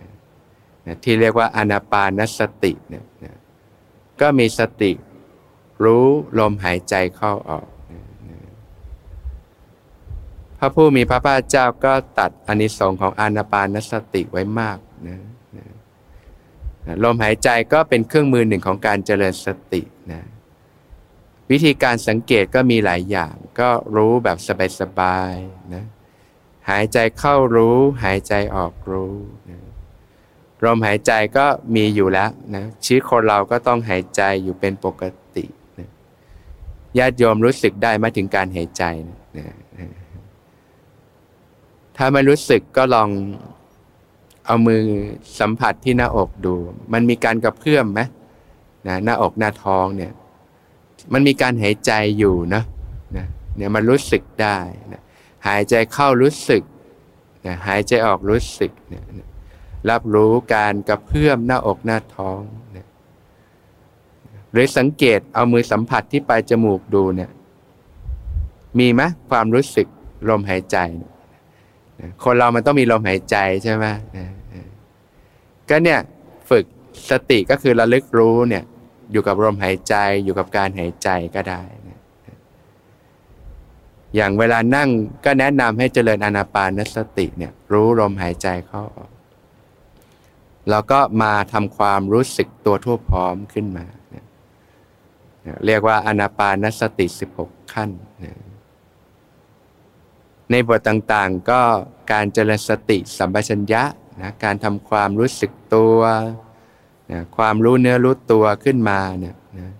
[0.85, 3.35] นะที่เรียกว่าอนาปานสติเนี่ยนะ
[4.21, 4.91] ก็มีสติ
[5.83, 6.05] รู้
[6.39, 8.39] ลมหายใจเข้าออกนะนะ
[10.59, 14.77] พระผู้มีพระภาคเจ้าก็ตัดอนิสงค์ของอนาปานสติไว้มาก
[15.07, 15.19] นะ
[15.57, 15.65] นะ
[17.03, 19.81] ลมหายใจก็เป็นเครื่องมือหนึ่งของการเจริญสติ
[20.11, 20.21] นะ
[21.51, 24.37] วิธีการสังเกตก็มีหลายอย่าง ก็รู้แบบ
[24.79, 25.83] สบายๆนะ
[26.69, 29.13] หายใจเข้ารู้ หายใจออกรู้
[29.49, 29.59] นะ
[30.63, 35.03] ลมหายใจก็มีอยู่แล้วนะชีวิตคนเราก็ต้องหายใจอยู่เป็นปก
[35.35, 35.45] ติ
[35.79, 35.89] นะ
[36.97, 39.47] ญาติโยมรู้สึกได้มาถึงการหายใจนะนะ
[41.97, 43.09] ถ้าไม่รู้สึกก็ลอง
[44.45, 44.81] เอามือ
[45.39, 46.53] สัมผัสที่หน้าอกดู
[46.93, 48.01] มันมีการกระเพื่อมไหม
[48.87, 50.11] นะหน้าอกหน้าท้องเนี่ย
[51.13, 52.63] มันมีการหายใจอยู่นะ
[53.17, 53.25] นะ
[53.57, 54.57] เนี่ยมันรู้สึกได้
[54.93, 55.01] นะ
[55.47, 56.63] หายใจเข้ารู้สึก
[57.45, 59.03] นะหายใจออกรู้สึกนี่ย
[59.89, 62.41] รับรู้การกระเพื่อมหน้าอกหน้าท้อง
[62.75, 62.87] นะ
[64.51, 67.29] หรือสังเกตเอามือสัมผัสที่ปลายจมูกดูเนี่ย
[68.79, 69.87] มีไหมความรู้สึก
[70.29, 71.11] ลมหายใจนะ
[72.23, 73.85] คนเรามันต้องมีลมหายใจใช่ไหม
[75.69, 75.99] ก็เนี่ย
[76.49, 76.65] ฝึก
[77.09, 78.63] สติก็คือระลึกรู้เนี่ย
[79.11, 81.63] อยู่กับลมหายใจอยู่กับการหายใจก็ได้
[84.15, 84.89] อย่างเวลานั่ง
[85.25, 89.11] ก็แนะนำให้เจริญอนาปานสติเนี่ย รู้ลมหายใจเข้าออก
[90.69, 93.85] แล้วก็มาทำความรู้สึกตัวทั่วพร้อมขึ้นมา
[95.65, 97.05] เรียกว่าอนาปานสติ
[97.39, 97.89] 16 ขั้น
[100.51, 101.61] ในบทต่างๆ ก็
[102.11, 103.83] การเจริญสติสัมปชัญญะ
[104.21, 105.99] นะการทำความรู้สึกตัว
[107.11, 109.73] นะความรู้เนื้อรู้ตัวขึ้นมาเนี่ยนะ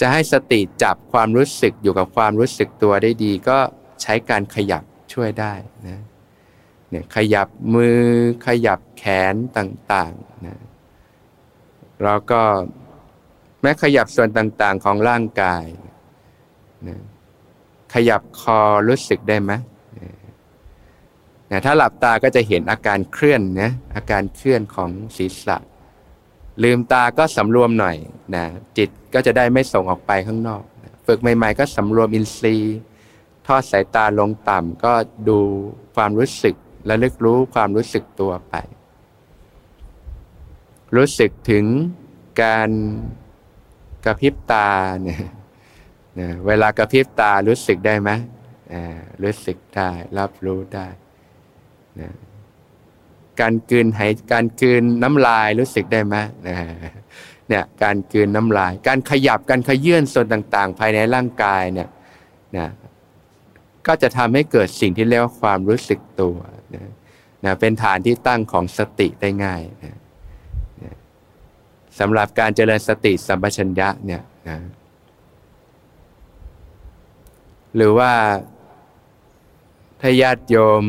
[0.00, 3.58] จะให้สติจับความรู้สึกอยู่กับความรู้สึกตัวได้ดี ก็
[4.02, 5.52] ใช้การขยับช่วยได้
[5.88, 6.00] นะ
[6.90, 8.00] เนี่ยขยับมือ
[8.46, 10.58] ขยับแขนต่างๆนะ
[12.04, 12.42] แล้วก็
[13.62, 15.64] แม้ขยับส่วนต่างๆของร่างกาย
[16.88, 17.00] นะ
[17.92, 19.52] ขยับคอรู้สึกได้ไหม
[21.50, 25.56] นะถ้าหลับตาก็จะเห็นอาการเคลื่อนนะอาการเคลื่อนของศีรษะ
[26.62, 27.96] ลืมตาก็สำรวมหน่อย
[28.34, 28.44] นะ
[28.76, 32.78] จิตก็จะได้ไม่ส่งออกไปข้างนอกนะฝึกใหม่ ๆ ก็สำรวมอินทรีย์
[33.46, 34.92] ทอดสายตาลงต่ำก็
[35.28, 35.38] ดู
[35.96, 36.54] ความรู้สึก
[36.86, 38.54] และลึกรู้ความรู้สึกตัวไป
[40.96, 41.64] รู้สึกถึง
[42.42, 42.70] การ
[44.04, 44.68] กระพริบตา
[45.02, 45.22] เนี่ย
[46.18, 48.10] นะเวลากระพริบตารู้สึกได้ไหม
[49.22, 50.86] รู้สึกได้ รับรู้ได้
[52.00, 52.10] นะ
[53.40, 56.16] การกืนหายการกืนน้ำลายรู้สึกได้ไหม
[57.48, 61.88] เนี่ยการกืนน้ำลาย การขยับการขยื่นส่วนต่าง ๆ ภายในร่างกายเนี่ย
[62.56, 62.68] นะ
[63.86, 66.36] ก็จะทำให้เกิดสิ่งที่เรียกว่าความรู้สึกตัว
[66.74, 66.90] นะ
[67.44, 69.96] นะเป็นฐานที่ตั้งของสติได้ง่ายนะ
[71.98, 74.58] สำหรับการเจริญสติสัมปชัญญะเนี่ยนะ
[77.74, 78.12] หรือว่า
[80.00, 80.84] ถ้าญาติโยม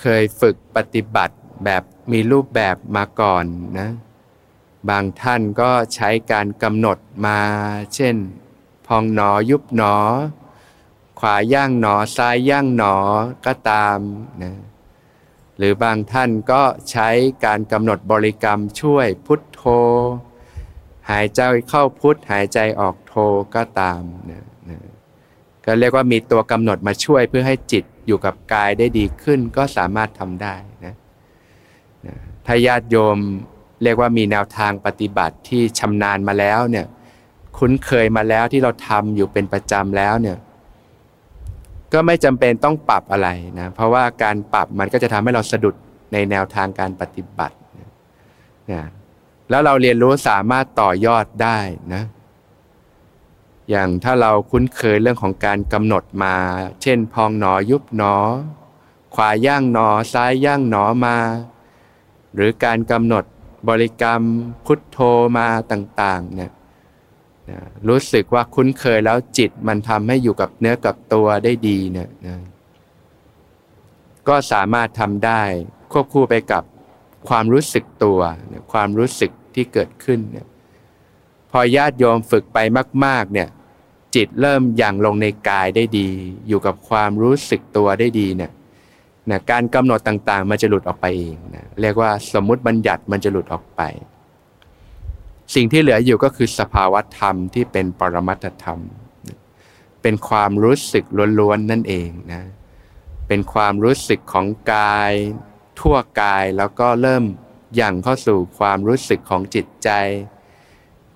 [0.00, 3.44] เคยฝึกปฏิบัติแบบมีรูปแบบมาก่อน
[3.78, 3.90] นะ
[4.88, 7.38] บางท่านก็ใช้การกำหนดมา
[7.94, 8.16] เช่น
[8.86, 9.96] พองหนอยุบหนอ
[11.20, 12.96] ขวาย่างหนอซ้ายย่างหนอ
[13.46, 13.98] ก็ตาม
[14.42, 14.54] นะ
[15.56, 17.08] หรือบางท่านก็ใช้
[17.44, 19.62] การกำหนดบริกรรมช่วยพุทโธ
[21.10, 23.14] หายใจเข้าพุทหายใจออกโท
[23.54, 24.78] ก็ตามนะนะ
[25.64, 30.94] ก็เรียกว่ามีตัวกำหนดมาช่วยเพื่อให้จิตอยู่กับกายได้ดีขึ้นก็สามารถทำได้นะ
[32.06, 32.14] นะ
[32.46, 33.18] ถ้าญาติโยม
[33.82, 36.86] เรียกว่ามีแนวทางปฏิบัติที่ชำนาญมาแล้วเนี่ย
[37.58, 40.36] คุ้นเคยมาแล้วที่เราทำอยู่เป็นประจำแล้วเนี่ย
[41.92, 45.74] ก็ไม่จำเป็นต้องปรับอะไรนะเพราะว่าการปรับมันก็จะทำให้เราสะดุด
[46.12, 47.56] ในแนวทางการปฏิบัติ
[48.72, 48.84] นะ
[49.50, 51.58] แล้วเราเรียนรู้สามารถต่อยอดได้
[51.94, 52.04] นะ
[53.70, 56.34] อย่างถ้าเราคุ้นเคยเรื่องของการกำหนดมา
[56.82, 58.16] เช่น พองหนอยุบหนอ
[59.14, 61.16] ขวาย่างหนอซ้ายย่างหนอมา
[62.34, 63.24] หรือการกำหนด
[63.68, 64.22] บริกรรม
[64.66, 64.98] พุทโธ
[65.36, 66.52] มาต่างๆเนี่ย
[67.88, 72.38] รู้สึกว่าคุ้นเคยแล้วจิตมันทำให้อยู่กับเนื้อกับตัวได้ดีเนี่ยนะ
[74.28, 75.42] ก็สามารถทำได้
[75.92, 76.62] ควบคู่ไปกับ
[77.28, 78.20] ความรู้สึกตัว
[78.72, 80.46] ความรู้สึกที่เกิดขึ้นเนี่ย
[81.50, 82.58] พอญาติโยมฝึกไป
[83.04, 83.48] มาก ๆ เนี่ย
[84.14, 86.08] จิตเริ่มอย่างลงในกายได้ดี
[86.48, 88.52] อยู่กับความรู้สึกตัวได้ดีเนี่ย
[89.30, 93.80] นะการกำหนดต่างๆ มันจะหลุดออกไปเองนะเรียกว่าสมมุติบัญญัติมันจะหลุดออกไป
[95.54, 98.80] สิ่งที่เหลืออยู่ก็คือสภาวะธรรมที่เป็นปรมัตธรรม
[100.02, 101.04] เป็นความรู้สึก
[101.40, 102.42] ล้วนๆนั่นเองนะ
[103.28, 105.12] เป็นความรู้สึกของกาย
[105.80, 107.24] ทั่วกายแล้วก็เริ่ม
[107.80, 109.90] ย่างเข้าสู่ความรู้สึกของจิตใจ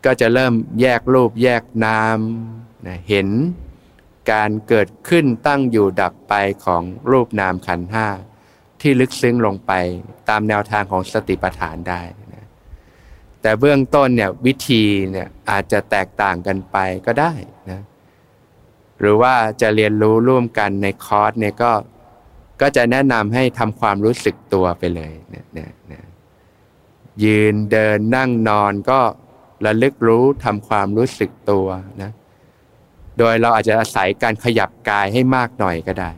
[0.05, 2.19] ก็จะเริ่มแยกรูปแยกนาม
[2.87, 3.29] นะเห็น
[4.33, 8.07] การเกิดขึ้นตั้งอยู่ดับไปของรูปนามขันห้า
[8.81, 9.73] ที่ลึกซึ้งลงไป
[10.29, 12.47] ตามแนวทางของสติปัฏฐานได้นะ
[13.43, 17.33] แต่เบื้องต้นเนี่ยวิธีเนี่ยอาจจะแตกต่างกันไปก็ได้
[17.71, 17.81] นะ
[19.01, 21.73] หรือว่าจะเรียนรู้ร่วมกันในคอร์สเนี่ยก็
[22.61, 25.95] ก็จะแนะนำให้ทำความรู้สึกตัวไปเลยเนี่ยน
[27.25, 29.01] ยืนเดินนั่งนอนก็
[29.67, 31.67] ระลึกรู้ทำความรู้สึกตัว
[32.03, 32.11] นะ
[33.19, 36.11] โดยเราอาจจะอาศัยการขยับกายให้มากหน่อยก็ได้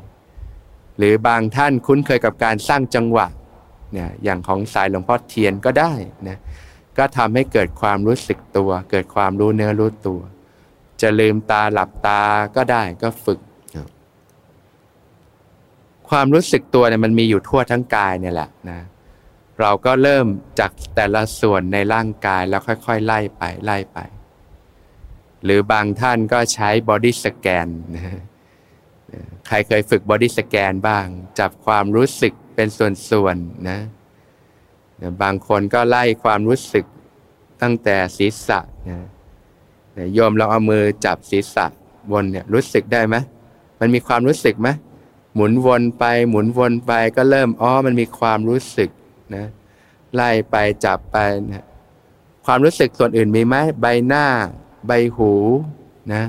[0.98, 3.26] หรือบางท่านคุ้นเคยกับการสร้างจังหวะ
[3.92, 5.92] เนี่ยอย่างของสายหลวงพ่อเทียนก็ได้
[6.28, 6.38] นะ
[6.98, 10.20] ก็ทำให้เกิดความรู้สึกตัว เกิดความรู้เนื้อรู้ตัว
[11.00, 12.22] จะลืมตาหลับตา
[12.56, 13.40] ก็ได้ก็ฝึก
[16.10, 18.80] ความรู้สึกตัวเนี่ยมันมีอยู่ทั่วทั้งกายเนี่ยแหละนะ
[19.60, 20.26] เราก็เริ่ม
[20.58, 23.98] จากแต่ละส่วนในร่างกายแล้วค่อยๆ ไล่ไปไล่ไป
[25.44, 27.68] หรือบางท่านก็ใช้บอดี้สแกน
[29.46, 31.06] ใครเคยฝึกบอดี้สแกนบ้าง
[31.38, 32.68] จับความรู้สึกเป็น
[33.10, 33.78] ส่วนๆนะ
[35.22, 36.84] บางคนก็ไล่ความรู้สึก
[37.62, 38.98] ตั้งแต่ศีรษะนะ
[40.14, 41.66] โยมเราเอามือจับศีรษะ
[42.10, 43.16] บนเนี่ยรู้สึกได้ไหม
[43.80, 44.68] มันมีความรู้สึกไหม
[45.34, 48.90] หมุนวนไปหมุนวนไปก็เริ่มอ๋อมันมีความรู้สึก
[49.34, 49.46] นะ
[50.14, 51.16] ไล่ไปจับไป
[51.52, 51.64] นะ
[52.46, 54.26] ความรู้สึกส่วนอื่นมีไหมใบหน้า
[54.86, 55.32] ใบหู
[56.12, 56.22] นะ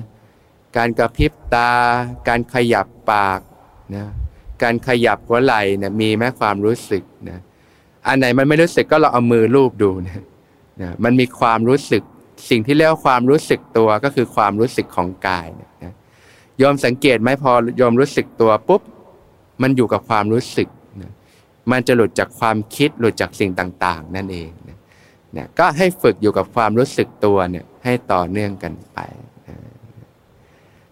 [0.77, 1.71] การกระพริบตา
[2.27, 3.39] การขยับปาก
[3.95, 4.05] นะ
[4.63, 7.39] การขยับหัวไหล่เนี่ยมีแม้ความรู้สึกนะ
[8.07, 10.23] อันไหนมันไม่รู้สึกก็เราเอามือลูบดูนะ
[10.81, 12.03] นะมันมีความรู้สึก
[12.49, 15.47] สิ่งที่เรียกว่าความรู้สึกตัวก็คือความรู้สึกของกาย
[15.83, 15.93] นะ
[16.61, 18.81] ยอมสังเกตไหมพอยอมรู้สึกตัวปุ๊บ
[19.61, 20.69] มันอยู่กับความรู้สึก
[21.01, 21.11] นะ
[21.71, 24.77] มันจะหลุดจากความคิดหลุดจากสิ่งต่าง ๆ นั่นเองนะ
[25.37, 28.99] นะก็ให้ฝึกอยู่กับความรู้สึกตัวเนี่ยให้ต่อเนื่องกันไป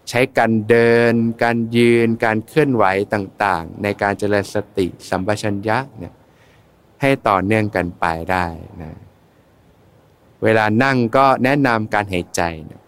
[0.10, 6.14] ใช้การเดิน การยืน การเคลื่อนไหวต่างๆ ในการเจริญสติสัมปชัญญะเนี่ย
[7.02, 8.46] ให้ต่อเนื่องกันไปได้
[8.82, 8.92] นะ
[10.44, 12.42] เวลานั่งก็แนะนำการหายใจ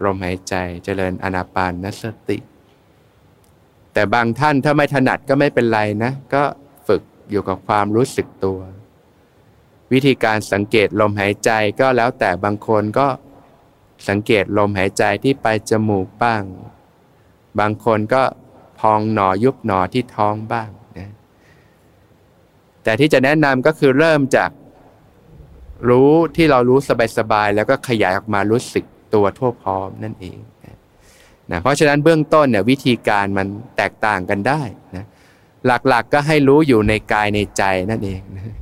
[0.03, 2.37] ลมหายใจเจริญอนาปานนสติ
[3.93, 6.43] แต่บางท่านถ้าไม่ถนัดก็ไม่เป็นไรนะ ก็
[6.87, 8.59] ฝึกอยู่กับความรู้สึกตัว
[9.91, 13.07] วิธีการสังเกตลมหายใจก็แล้วแต่บางคนก็
[14.09, 16.43] สังเกตลมหายใจที่ไปจมูกบ้าง
[17.59, 18.23] บางคนก็
[18.79, 21.11] พองหนอยุบหนอที่ท้องบ้างนะ
[22.83, 24.51] แต่ที่จะแนะนำก็คือเริ่มจาก
[25.89, 26.79] รู้ที่เรารู้
[27.17, 30.39] สบายๆแล้วก็ขยายออกมารู้สึกตัวทั่วพร้อมนั่นเอง
[31.51, 34.61] นะเพราะฉะนั้นเบื้องต้นเนี่ยวิธีการมันแตกต่างกันได้
[34.95, 35.05] นะ
[35.65, 38.55] หลักๆกก็ให้รู้อยู่ในกายในใจนั่นเองนะ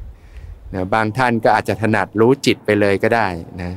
[0.73, 3.27] นะบางท่านก็อาจจะถนัดรู้จิตไปเลยก็ได้
[3.61, 3.71] นะ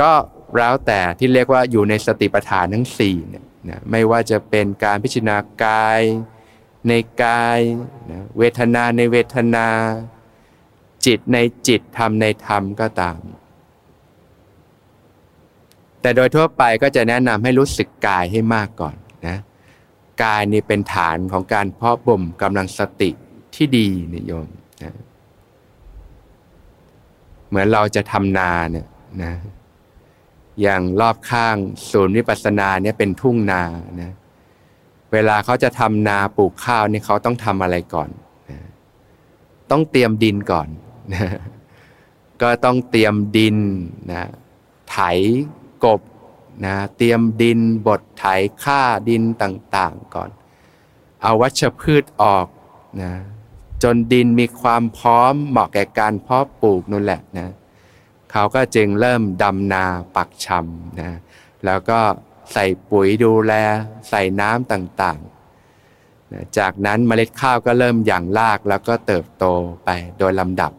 [0.00, 0.12] ก็
[0.56, 6.00] แล้วแต่ที่เรียกว่าอยู่ในสติปัฏฐานทั้งสี่เนี่ยนะไม่ว่าจะเป็นการพิจารณากาย
[6.88, 7.58] ในกาย
[8.10, 9.66] นะเวทนาในเวทนา
[11.06, 11.38] จิตใน
[11.68, 13.18] จิตธรรมในธรรมก็ตาม
[16.02, 18.94] แต่โดยทั่วไปก็จะแนะนำให้รู้สึกกายให้มากก่อน
[19.28, 19.36] นะ
[20.22, 23.10] กายนี่เป็นฐานของการเพาะบ่มกำลังสติ
[23.54, 24.46] ที่ดีนิยม
[24.82, 24.92] นะ
[27.48, 28.86] เหมือนเราจะทำนาเนี่ย
[29.22, 29.32] นะ
[30.62, 31.56] อย่างรอบข้าง
[31.90, 33.62] ศูนย์วิปัสสนาเนี่ยเป็นทุ่งนา
[34.00, 34.10] นะ
[35.12, 38.10] เวลาเขาจะทำนาปลูกข้าวนี่เขาต้องทำอะไรก่อน
[38.50, 38.58] นะ
[39.70, 40.68] ต้องเตรียมดินก่อน
[41.14, 41.28] นะ
[42.42, 43.56] ก็ต้องเตรียมดิน
[44.12, 44.22] นะ
[44.90, 44.98] ไถ
[45.84, 46.00] กบ
[46.66, 48.24] นะเตรียมดินบดไถ
[48.62, 50.30] ฆ่าดินต่างๆก่อน
[51.22, 52.46] เอาวัชพืชออก
[53.02, 53.12] นะ
[53.82, 57.48] จนดินมีความพร้อมเหมาะแก่การเพาะปลูกนั่นแหละนะ
[58.30, 59.84] เขาก็จึงเริ่มดำนา
[60.16, 61.10] ปักชำนะ
[61.64, 62.00] แล้วก็
[62.52, 63.52] ใส่ปุ๋ยดูแล
[64.08, 69.44] ใส่น้ำต่างๆนะจากนั้นเมล็ดข้าวก็เริ่มหยั่งรากแล้วก็เติบโต
[69.84, 70.72] ไปโดยลำดับ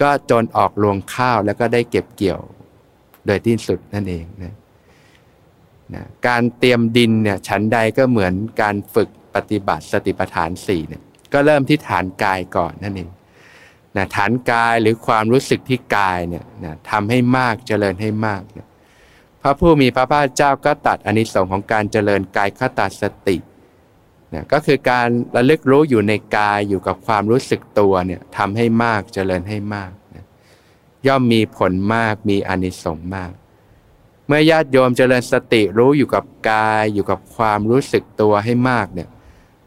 [0.00, 2.40] ก็จนออกรวงข้าวแล้วก็ได้เก็บเกี่ยว
[3.26, 4.54] โดยที่สุดนั่นเองนะ
[5.94, 13.10] นะการเตรียมดินเนี่ยชั้นใดก็เหมือนการฝึกปฏิบัติสติปัฏฐานสี่เนี่ยก็เริ่มที่ฐานกายก่อนนั่นเอง
[13.96, 18.68] นะฐานกายหรือความรู้สึกที่กายเนี่ยนะทำให้มากเจริญให้มากนะ
[19.42, 23.36] พระผู้มีพระภาคเจ้าก็ตัดอนิสงค์ของการเจริญกายคตาสติ
[24.34, 29.90] นะก็คือการระลึกรู้อยู่ในกายอยู่กับความรู้สึกตัวเนี่ยทำให้มากเจริญให้มาก
[31.06, 33.32] ย่อมมีผลมากมีอานิสงส์มาก
[34.26, 39.08] เมื่อญาติโยมเจริญสติรู้อยู่กับกายอยู่กับความรู้สึกตัวให้มากเนี่ย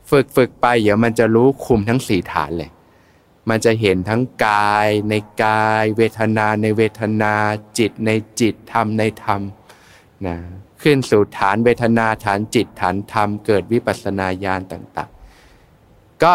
[0.09, 2.71] ฝึกฝึกไปเดี๋ยวมันจะรู้คุมทั้งสี่ฐานเลย
[3.49, 7.33] มันจะเห็นทั้งกายในกาย เวทนาในเวทนา
[7.77, 9.41] จิตในจิตธรรมในธรรม
[10.25, 10.35] นะ
[10.81, 15.09] ขึ้นสู่ฐานเวทนาฐานจิตฐานธรรมเกิดวิปัสสนาญาณต่าง
[15.65, 16.33] ๆ ก็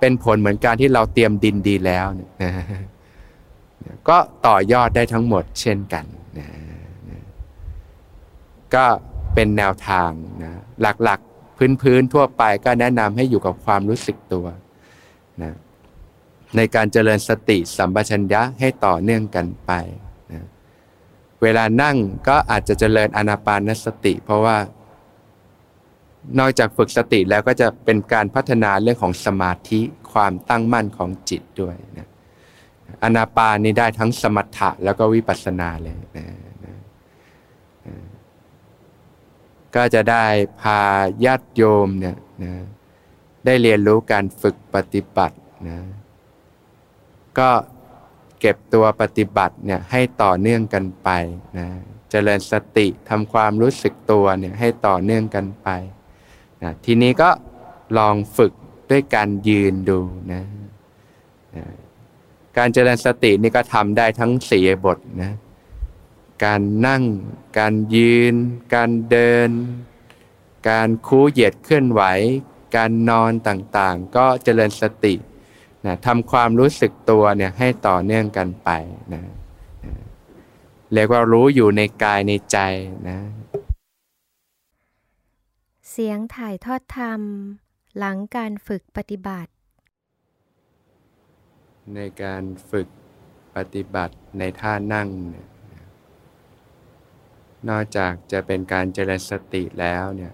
[0.00, 2.28] เป็นผลเหมือนการที่เราเตรียมดินดีแล้วนะ
[4.08, 6.04] ก็ต่อยอดได้ทั้งหมดเช่นกัน
[6.38, 6.48] นะ
[8.74, 8.84] ก็
[9.34, 10.10] เป็นแนวทาง
[10.42, 10.52] นะ
[11.04, 14.46] หลักๆ พื้นๆ ทั่วไปก็แนะนำให้อยู่กับความรู้สึกตัว
[15.42, 15.52] นะ
[16.56, 19.72] ในการเจริญสติสัมปชัญญะให้ต่อเนื่องกันไป
[20.32, 20.42] นะ
[21.42, 21.96] เวลานั่ง
[22.28, 24.56] ก็อาจจะเจริญอนาปานสติ เพราะว่า
[26.38, 29.80] นอกจากฝึกสติแล้วก็จะเป็นการพัฒนาเรื่องของสมาธิ
[30.12, 32.08] ความตั้งมั่นของจิตด้วยนะ
[33.02, 36.26] อนาปานนี่ได้ทั้งสมถะแล้วก็วิปัสสนาเลยนะ
[36.64, 36.74] นะ
[39.74, 40.24] ก็จะได้
[40.60, 40.80] พา
[41.24, 42.52] ญาติโยมเนี่ยนะ
[43.46, 45.36] ได้เรียนรู้การฝึกปฏิบัติ
[45.68, 45.78] นะ
[47.38, 47.50] ก็
[48.40, 51.08] เก็บตัวปฏิบัติเนี่ยให้ต่อเนื่องกันไป
[51.58, 51.68] นะ
[52.10, 55.68] เจริญสติทำความรู้สึกตัวเนี่ยให้ต่อเนื่องกันไป
[56.62, 57.30] นะทีนี้ก็
[57.98, 58.52] ลองฝึก
[58.90, 60.00] ด้วยการยืนดู
[60.32, 60.42] นะ
[61.56, 61.64] นะ
[62.58, 65.32] การเจริญสตินี่ก็ทำได้ทั้งสี่บทนะ
[66.44, 67.02] การนั่ง
[67.58, 68.34] การยืน
[68.74, 69.50] การเดิน
[70.70, 72.02] การคูเหยียดเคลื่อนไหว
[72.76, 75.14] การนอนต่างๆ ก็เจริญสติ
[75.86, 78.70] นะทำความรู้สึกตัวเนี่ยให้ต่อเนื่องกันไป
[79.14, 79.22] นะ
[80.92, 82.58] เรียกว่ารู้อยู่ในกายในใจ
[83.08, 83.18] นะ
[85.90, 87.20] เสียงถ่ายทอดธรรม
[87.98, 89.50] หลังการฝึกปฏิบัติ
[91.94, 92.88] ในการฝึก
[93.56, 95.48] ปฏิบัติในท่านั่งเนี่ย
[97.68, 100.32] นอกจากจะเป็นการเจริญสติแล้วเนี่ย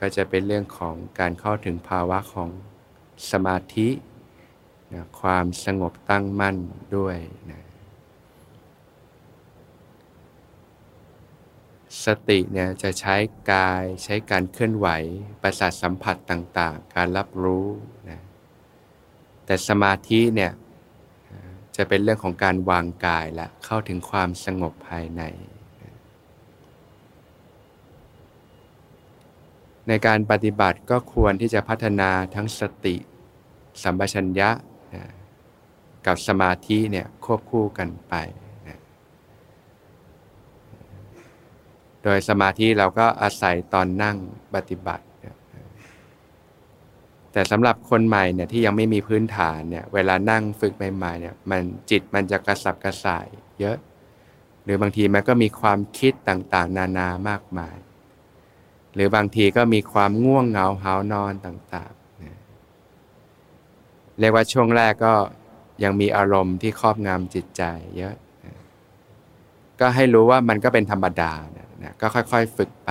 [0.00, 2.50] ก็จะเป็นเรื่องของการเข้าถึงภาวะของ
[3.30, 3.88] สมาธิ
[4.92, 6.56] นะความสงบตั้งมั่น
[6.96, 7.16] ด้วย
[7.50, 7.62] นะ
[12.04, 13.16] สติเนี่ยจะใช้
[13.52, 14.88] กายใช้การเคลื่อนไหว
[15.42, 17.66] ประสาทสัมผัสต่างๆ การรับรู้
[18.10, 18.20] นะ
[19.44, 20.52] แต่สมาธิเนี่ย
[21.78, 25.22] จะเป็นเรื่องของการวางกายและเข้าถึงความสงบภายใน
[29.88, 32.96] ในการปฏิบัติก็ควรที่จะพัฒนาทั้งสติ
[33.82, 34.50] สัมปชัญญะ
[34.94, 35.04] นะ
[36.06, 38.14] กับสมาธิเนี่ยควบคู่กันไป
[38.68, 38.78] นะ
[42.02, 44.16] โดยสมาธิเราก็อาศัยตอนนั่ง
[44.54, 45.04] ปฏิบัติ
[47.32, 53.26] แต่สำหรับคนใหม่เนี่ยที่ยังไม่มีพื้นฐานเนี่ยเวลานั่งฝึกใหม่ๆเนี่ยมันจิตมันจะกระสับกระส่าย
[53.60, 53.76] เยอะ
[54.64, 57.76] หรือบางทีมันก็มีความคิดต่างๆ นานามากมาย
[58.94, 61.98] หรือบางทีก็มีความง่วงเหงาหานอนต่างๆ
[64.18, 65.14] เรียกว่าช่วงแรกก็
[65.84, 67.62] ยังมีอารมณ์ที่ครอบงำจิตใจ
[67.96, 68.14] เยอะ
[69.80, 71.32] ก็ให้รู้ว่ามันก็เป็นธรรมดา
[71.84, 72.90] นะก็ค่อยๆฝึกไป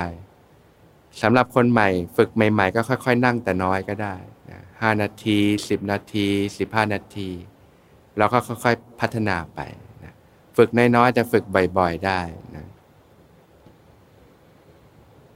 [1.22, 4.16] สำหรับคนใหม่ฝึกใหม่ ๆ ก็ค่อย ๆ นั่งแต่น้อยก็ได้
[4.52, 5.38] นะห้านาที
[5.70, 6.28] สิบนาที
[6.58, 7.30] สิบห้านาที
[8.18, 9.60] เราก็ค่อย ๆ พัฒนาไป
[10.04, 10.14] นะ
[10.58, 11.44] ฝึกน้อยๆแต่ฝึก
[11.78, 12.22] บ่อย ๆ ได้
[12.56, 12.66] นะ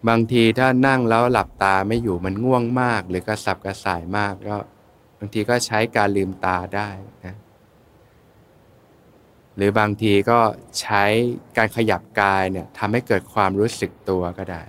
[0.09, 4.57] บางทีถ้านั่งแล้วหลับตาไม่อยู่มันง่วงมาก หรือกระสับกระส่ายมากก็
[5.19, 6.89] บางทีก็ใช้การลืมตาได้
[7.25, 7.35] นะ
[9.55, 10.39] หรือบางทีก็
[10.81, 11.03] ใช้
[11.57, 14.63] การขยับกายเนี่ยทำให้เกิดความรู้สึกตัวก็ได้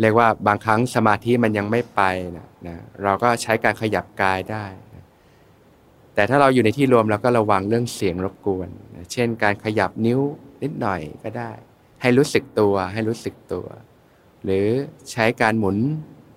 [0.00, 2.00] เรียกว่าบางครั้งสมาธิมันยังไม่ไป
[2.36, 5.04] นะนะเราก็ใช้การขยับกายได้นะ
[6.14, 10.20] แต่ถ้าเราอยู่ในที่รวมเราก็ระวังเรื่องเสียงรบกวนนะเช่น การขยับนิ้ว
[10.62, 11.50] นิดหน่อยก็ได้
[12.02, 13.66] ให้รู้สึกตัวให้รู้สึกตัว
[14.44, 14.66] หรือ
[15.12, 15.76] ใช้การหมุน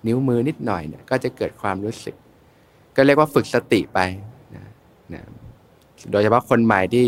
[0.06, 2.14] นิ้วมือนิดหน่อยเนี่ยก็จะเกิดความรู้สึก
[2.96, 3.98] ก็เรียกว่าฝึกสติไป
[4.56, 4.64] นะ
[5.14, 5.22] นะ
[6.10, 7.04] โดยเฉพาะคนใหม่ที่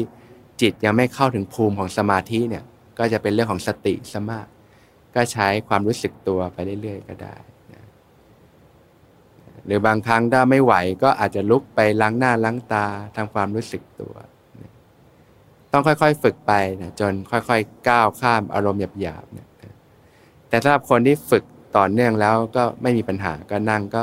[0.61, 2.65] จิตยังไม่เข้าถึงภูมิของสมาธิเนี่ย
[2.99, 4.47] ก็จะเป็นเรื่องของสติสมาก
[5.15, 7.37] ก็ใช้ความรู้สึกตัวไปเรื่อยๆ ก็ได้
[7.73, 7.83] นะ
[9.67, 12.87] หรือบางครั้งถ้าไม่ไหวก็อาจจะลุกไปล้างหน้าล้างตา
[13.17, 14.15] ทำความรู้สึกตัว
[14.61, 14.71] นะ
[15.73, 16.53] ต้องค่อยๆฝึกไป
[16.83, 19.49] นะจนค่อยๆก้าวข้ามอารมณ์หยาบๆนะ
[20.49, 21.45] แต่สำหรับคนที่ฝึก
[21.77, 24.03] ต่อเนื่องแล้วก็ไม่มีปัญหาก็นั่งก็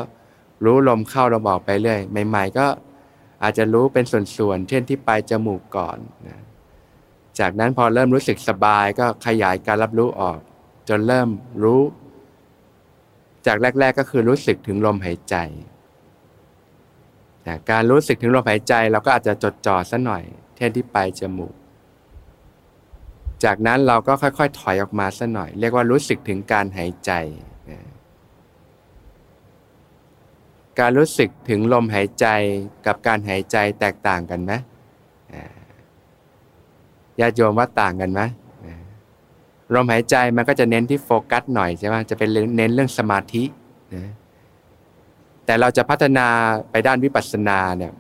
[0.66, 2.68] รู้ลมเข้าลมออกไปเรื่อยใหม่ๆก็
[3.44, 4.06] อาจจะรู้เป็น
[4.38, 5.98] ส่วนๆ เช่นที่ปลายจมูกก่อน
[6.28, 6.38] นะ
[7.40, 10.40] จากนั้นพอเริ่มรู้สึกสบายก็ขยายการรับรู้ออก
[10.90, 11.30] จนเริ่ม
[11.64, 11.82] รู้
[13.48, 15.36] จากแรก ๆก็คือรู้สึกถึงลมหายใจ
[17.72, 20.24] การรู้สึกถึงลมหายใจเราก็อาจจะจดจ่อสัหน่อย
[20.56, 21.54] เท่นที่ปลายจมูก
[23.44, 27.12] จากนั้นเราก็ค่อยๆถอยออกมาสัหน่อย เรียกว่ารู้สึกถึงการหายใจ
[30.80, 32.28] การรู้สึกถึงลมหายใจ
[32.86, 34.52] กับการหายใจแตกต่างกันไหม
[37.20, 38.22] ญาติโยมว่าต่างกันไหม
[39.74, 43.44] ลมหายใจมันก็จะเน้นที่โฟกัสหน่อยใช่ไหมจะเป็นเน้นเรื่องสมาธิ
[43.96, 44.12] นะ
[45.46, 46.28] แต่เราจะพัฒนา
[46.72, 47.94] ไปด้านวิปัสสนาเนี่ย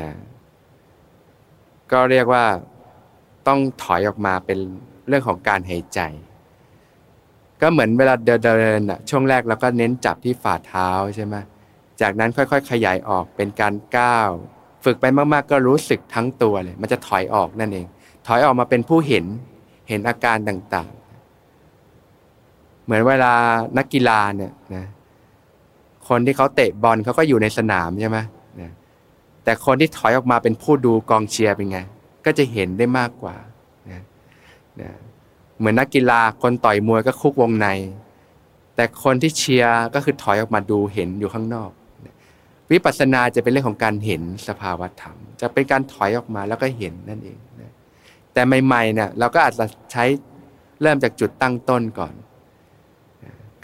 [0.00, 0.10] นะ
[1.92, 2.44] ก็เรียกว่า
[3.48, 4.58] ต้องถอยออกมาเป็น
[5.08, 6.00] เรื่องของการหายใจ
[7.60, 11.36] ก็เหมือนเวลาเดินเดินช่วงแรกเราก็เน้นจับที่ฝ่าเท้าใช่ไหม
[12.00, 14.30] จากนั้นค่อย ๆ ขยายออกเป็นการก้าว
[14.84, 17.86] ฝึกไปมากๆ ก็รู้สึกทั้งตัวเลย มันจะถอยออกนั่นเอง
[18.26, 19.24] ถอยออกมาเป็นผู้เห็น
[19.90, 23.34] เห็นอาการต่างๆ เหมือนเวลา
[23.78, 24.86] นักกีฬาเนี่ยนะ
[26.08, 28.18] คนที่เขาเตะบอลเขาก็อยู่ในสนามใช่ไหม
[28.60, 28.70] นะ
[29.44, 31.78] แต่คนที่ถอยออกมาเป็นผู้ดูกองเชียร์เป็นไง
[32.24, 33.36] ก็จะเห็นได้มากกว่า
[33.90, 34.02] นะ
[34.80, 34.90] นะ
[35.58, 37.68] เหมือนนักกีฬาคนต่อยมวยก็คุกวงใน
[38.74, 41.70] แต่คนที่เชียร์ก็คือถอยออกมาดูเห็นอยู่ข้างนอก
[42.72, 47.38] วิปัสสนาจะเป็นเรื่องของการเห็นสภาวธรรม จะเป็นการถอยออกมาแล้วก็เห็นนั่นเอง
[48.40, 50.04] แต่ใหม่ๆเนี่ยเราก็อาจจะใช้
[50.82, 52.14] เริ่มจากจุดตั้งต้นก่อน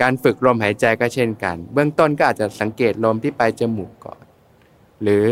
[0.01, 4.21] การฝึกลมหายใจก็เช่นกัน เบื้องต้นก็อาจจะสังเกตลมที่ไปจมูกก่อน
[5.03, 5.27] หรือ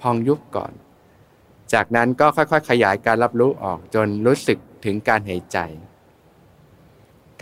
[0.00, 0.72] พองยุบก่อน
[1.72, 5.58] จากนั้นก็ค่อยๆ ขยายการรับรู้ออกจนรู้สึกถึงการหายใจ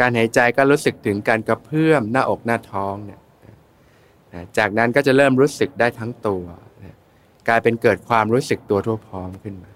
[0.01, 3.21] การหายใจก็รู้สึกถึงการกระเพื่อมหน้าอกหน้าท้องเนี่ย
[4.59, 6.45] จากนั้นก็จะเริ่มรู้สึกได้ทั้งตัว
[7.49, 9.73] กลายเป็นเกิดความรู้สึกตัวทั่วพร้อมขึ้นมา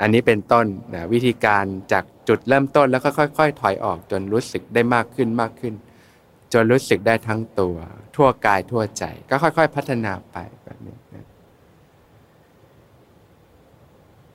[0.00, 5.74] อันนี้เป็นต้นนะวิธีการจากจุดเริ่มต้นแล้วก็ค่อย ๆ ถอยออกจนรู้สึกได้มากขึ้นมากขึ้น
[6.52, 7.76] จนรู้สึกได้ทั้งตัว
[8.16, 11.26] ทั่วกายทั่วใจ ก็ค่อย ๆ พัฒนาไปแบบนี้นะ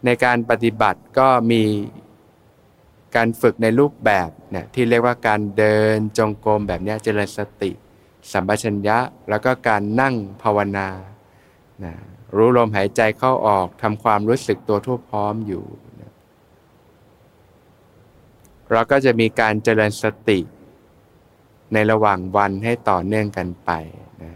[0.06, 1.64] ในการปฏิบัติก็มี
[3.16, 7.72] การฝึกในรูปแบบเนี่ยที่เรียกว่าการเดินจงกรมแบบนี้เจริญสติ
[8.32, 8.98] สัมปชัญญะ
[9.30, 10.88] แล้วก็การนั่งภาวนา
[11.84, 11.94] นะ
[12.36, 15.66] รู้ลมหายใจเข้าออกทำความรู้สึกตัวทั่วพร้อมอยู่
[18.72, 20.40] เราก็จะมีการเจริญสติ
[21.74, 23.72] ในระหว่างวันให้ต่อเนื่องกันไป
[24.24, 24.32] นะ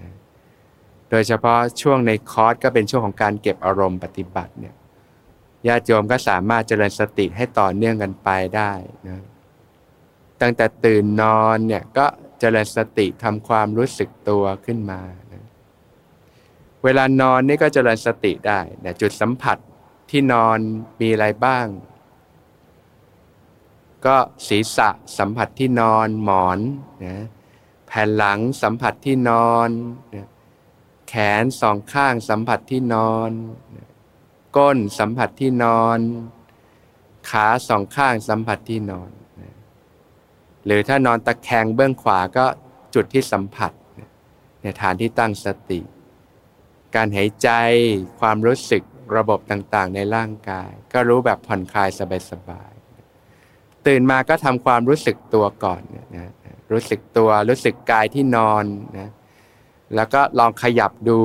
[1.09, 4.75] โดยเฉพาะช่วงในคอร์สก็เป็นช่วงของการเก็บอารมณ์ปฏิบัติเนี่ย
[5.67, 8.71] ญาติโยมก็สามารถเจริญสติให้ต่อเนื่องกันไปได้
[9.07, 9.23] นะ
[10.41, 12.05] ตั้งแต่ตื่นนอนเนี่ยก็
[12.39, 15.01] เจริญสติทำความรู้สึกตัวขึ้นมา
[16.83, 19.57] เวลานอนนี่ก็เจริญสติได้นะจุดสัมผัส
[20.09, 20.57] ที่นอน
[20.99, 21.65] มีอะไรบ้าง
[24.05, 24.17] ก็
[24.47, 26.59] ศีรษะสัมผัสที่นอนหมอน
[27.05, 27.25] นะ
[27.87, 29.69] แผ่นหลังสัมผัสที่นอน
[30.15, 30.27] นะ
[31.09, 33.29] แขนสองข้างสัมผัสที่นอน
[33.75, 33.87] นะ
[34.57, 35.99] ก้นสัมผัสที่นอน
[37.29, 39.09] ขาสองข้างสัมผัสที่นอน
[39.41, 39.53] นะ
[40.65, 42.45] หรือถ้านอนตะแคงเบื้องขวาก็
[42.95, 43.71] จุดที่สัมผัส
[44.61, 45.79] ในฐานที่ตั้งสติ
[46.95, 47.49] การหายใจ
[48.19, 48.83] ความรู้สึก
[49.17, 51.89] ระบบต่างๆ ในร่างกาย ก็รู้แบบผ่อนคลาย
[52.31, 55.81] สบายๆตื่นมาก็ทำความรู้สึกตัวก่อน
[56.15, 56.31] นะ
[56.71, 58.65] รู้สึกตัวรู้สึกกายที่นอน
[58.99, 59.09] นะ
[59.95, 61.19] แล้วก็ลองขยับดู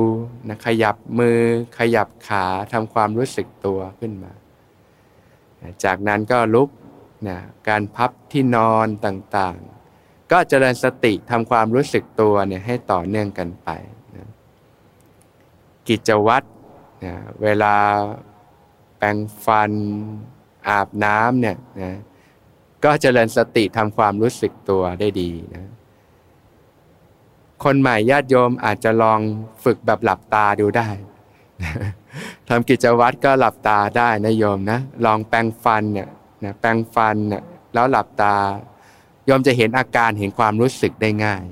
[0.49, 1.39] นะขยับมือ
[1.79, 4.33] ขยับขาทำความรู้สึกตัวขึ้นมา
[5.83, 6.69] จากนั้นก็ลุก
[7.27, 7.37] นะ
[7.69, 13.69] การพับที่นอนต่างๆ ก็เจริญสติทำความรู้สึกตัวเนี่ยให้ต่อเนื่องกันไป
[15.89, 16.47] กิจวัตร
[17.05, 17.13] นะ
[17.43, 17.75] เวลา
[18.97, 19.71] แปรงฟัน
[20.67, 21.97] อาบน้ำเนี่ยนะ
[22.83, 25.69] ก็เจริญสติทำความรู้สึกตัวได้ดีนะ
[27.63, 29.19] คนใหม่ญาติโยมอาจจะลอง
[29.63, 30.89] ฝึกแบบหลับตาดูได้
[32.49, 36.09] ทำกิจวัตรก็หลับตาได้นะโยมนะลองแปรงฟันเนี่ย
[36.43, 38.35] นะแปรงฟันเนี่ยแล้วหลับตา
[39.25, 41.43] โยมจะเห็นอาการเห็นความรู้สึกได้ง่าย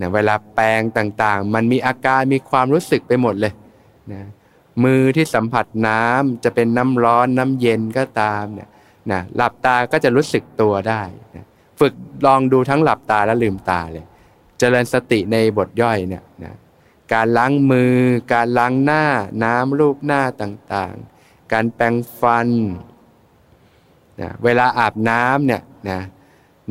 [0.00, 3.52] นะเวลาแปลงต่างๆ มันมีอาการมีความรู้สึกไปหมดเลย
[4.12, 4.22] นะ
[4.84, 8.68] มือที่สัมผัสน้ำจะเป็นน้ำร้อนน้ำเย็นก็ตามเนี่ย
[9.12, 11.02] นะหลับตาก็จะรู้สึกตัวได้
[11.36, 11.44] นะ
[11.80, 11.94] ฝึก
[12.26, 14.04] ลองดูทั้งหลับตาและลืมตาเลย
[14.58, 16.54] เจริญสติในบทย่อยเนี่ยนะ
[17.12, 17.96] การล้างมือ
[18.32, 19.04] การล้างหน้า
[19.44, 22.48] น้ำรูปหน้าต่างๆ การแปรงฟัน
[24.20, 26.00] นะเวลาอาบน้ำเนี่ยนะ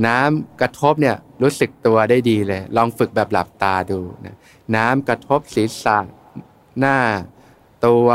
[0.07, 4.35] น้ำกระทบเนี่ยรู้สึกตัวได้ดีเลย ลองฝึกแบบหลับตาดูนะ
[4.75, 5.99] น้ำกระทบศีรษะ
[6.79, 6.97] หน้า
[7.85, 8.07] ตัว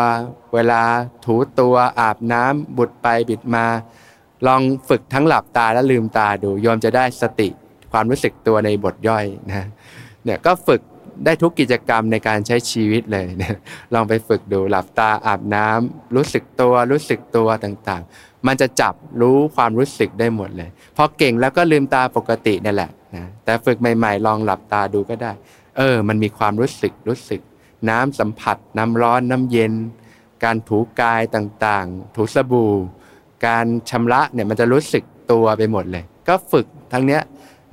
[0.54, 0.82] เวลา
[1.24, 3.66] ถูตัวอาบน้ำบุดไปบิดมา
[4.46, 7.48] ลองฝึกทั้งหลับตาและลืมตาดูยอมจะได้สติ
[7.92, 9.66] ความรู้สึกตัวในบทย่อยนะ
[10.24, 10.80] เนี่ยก็ฝึก
[11.24, 13.56] ได้ทุกกิจกรรมในการใช้ชีวิตเลยนะ
[13.94, 25.32] ลองไปฝึกดูหลับตาอาบน้ำรู้สึกตัวรู้สึกตัวต่างๆ มันจะจับรู้ความรู้สึกได้หมดเลยพอเก่งแล้วก็ลืมตาปกตินี่แหละนะแต่ฝึกใหม่ ๆ ลองหลับตาดูก็ได้
[25.76, 27.40] เออ มันมีความรู้สึกรู้สึก
[27.90, 29.72] น้ำสัมผัส น้ำร้อนน้ำเย็น
[30.44, 32.72] การถูกายต่างๆ ถูสบู่
[33.46, 37.22] การชำระเนี่ยมันจะรู้สึกตัวไปหมดเลย ก็ฝึกทั้งเนี้ย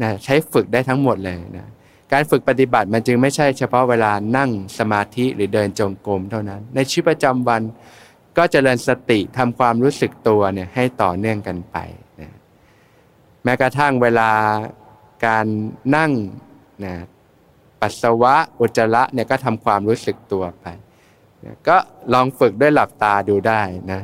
[0.02, 1.68] นะใช้ฝึกได้ทั้งหมดเลยนะ
[2.14, 7.62] การฝึกปฏิบัติมันจึงไม่ใช่เฉพาะเวลานั่งสมาธิหรือเดินจงกรมเท่านั้น ในชีวิตประจำวัน
[8.38, 11.78] ก็จเจริญสติทำความรู้สึกตัวเนี่ยให้ต่อเนื่องกันไป
[12.22, 12.32] นะ
[13.44, 14.32] แม้กระทั่งเวลา
[15.26, 15.46] การ
[15.96, 16.12] นั่ง
[16.86, 16.94] นะ
[17.82, 20.66] ปัสสาวะอุจจาระเนี่ยก็ทำความรู้สึกตัวไป
[21.46, 21.78] นะก็
[22.14, 23.62] ลองฝึกด้วยหลับตาดูได้
[23.92, 24.02] นะ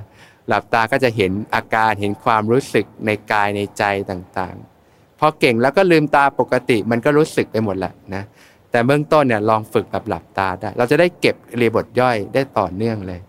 [0.47, 8.23] หลับตาก็จะเห็นอาการเห็นความรู้สึกในกายในใจต่างๆพอเก่งแล้วก็ลืมตาปกติมันก็รู้สึกไปหมดแหละนะ
[8.71, 13.19] แต่เบื้องต้นเนี่ยลองฝึกแบบหลับตาได้ เราจะได้เก็บเรียบทย่อยได้ต่อเนื่องเลย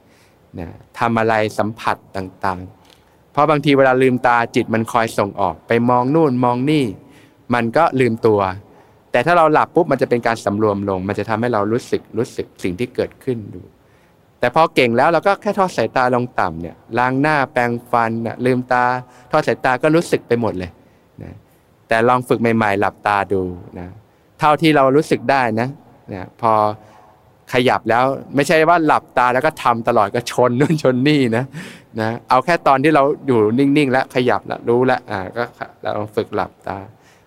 [0.58, 6.84] นะทำอะไรสัมผัสต่างๆ เพราะบางทีเวลาลืมตาจิตมันคอยส่งออกไปมองนู่นมองนี่
[7.54, 8.40] มันก็ลืมตัว
[9.12, 13.60] แต่ถ้าเราหลับปุ๊บมันจะเป็นการสำรวมลง มันจะทำให้เรารู้สึกรู้สึกสิ่งที่เกิดขึ้นดู
[14.38, 18.10] แต่พอเก่งแล้วเราก็แค่ทอดสายตาลงต่ำเนี่ยล้างหน้าแปรงฟัน
[18.46, 18.84] ลืมตา
[19.32, 20.70] ทอดสายตาก็รู้สึกไปหมดเลย
[21.22, 21.32] นะ
[21.88, 23.42] แต่ลองฝึกใหม่ ๆ หลับตาดู
[23.78, 23.88] นะ
[24.38, 25.68] เท่าที่เรารู้สึกได้นะ
[26.12, 26.52] นะพอ
[27.52, 31.44] ขยับแล้วไม่ใช่ว่าหลับตาแล้วก็ทำตลอดก็ชนนู่นชนนี่นะ
[32.00, 35.44] นะเอาแค่ตอนที่เราอยู่นิ่งๆ แล้วขยับแล้วรู้แล้วอ่าก็
[35.82, 36.78] เราฝึกหลับตา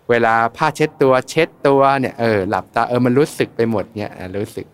[0.09, 4.65] เวลาผ้าเช็ดตัวเช็ดตัวเนี่ยเออหลับตาเออมันรู้สึกไปหมดเนี่ยรู้สึก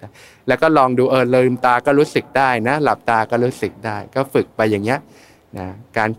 [0.48, 5.00] แล้วก็ลองดูเออลืมตาก็รู้สึกได้นะ หลับตาก็รู้สึกได้ ก็ฝึกไปอย่างเงี้ย
[5.58, 6.10] นะการ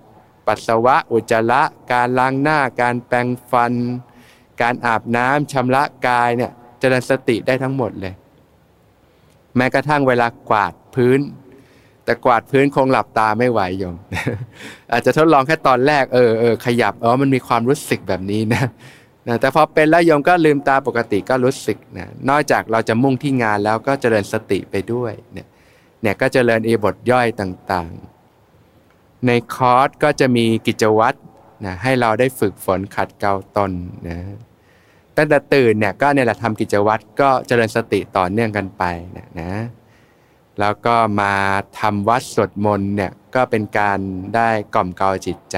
[0.46, 1.62] ปัสสาวะอุจจาระ
[1.92, 3.72] การล้างหน้า การแปรงฟัน
[4.62, 8.14] การอาบน้ำชำระกายเนี่ยเจริญสติได้ทั้งหมดเลย
[9.56, 11.20] แม้กระทั่งเวลากวาดพื้น
[12.04, 13.96] แต่กวาดพื้นคงหลับตาไม่ไหวโยม
[14.92, 18.64] อาจจะทดลองแค่ตอนแรกเออเออขยับอ๋อมันมีความรู้สึกแบบนี้นะ
[19.28, 25.46] นะแต่พอเป็นแล้วโยมก็ลืมตาปกติก็รู้สึกนะนอกจากเราจะมุ่งที่งานแล้วก็เจริญสติไปด้วยเนี่ย
[26.02, 31.18] เนี่ยก็เจริญเอบทย่อยต่างๆ ในคอร์สก็จะมีกิจวัตร
[31.64, 33.72] นะให้เราได้ฝึกฝนขัดเกลาตน
[34.08, 34.18] นะ
[35.16, 38.82] ตั้งแต่ตื่นเนี่ยก็เนี่ยแหละทำกิจวัตรก็เจริญสติต่อเนื่องกันไป
[39.16, 39.52] นะนะ
[40.60, 41.34] แล้วก็มา
[41.80, 43.98] ทำวัดสวดมนต์เนี่ยก็เป็นการ
[44.34, 45.56] ได้กล่อมเกลาจิตใจ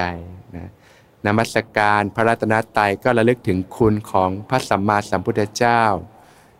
[0.55, 0.69] นะ
[1.25, 5.83] นมัสการพระรัตนตรัยก็ระลึกถึงคุณของพระสัมมาสัมพุทธเจ้า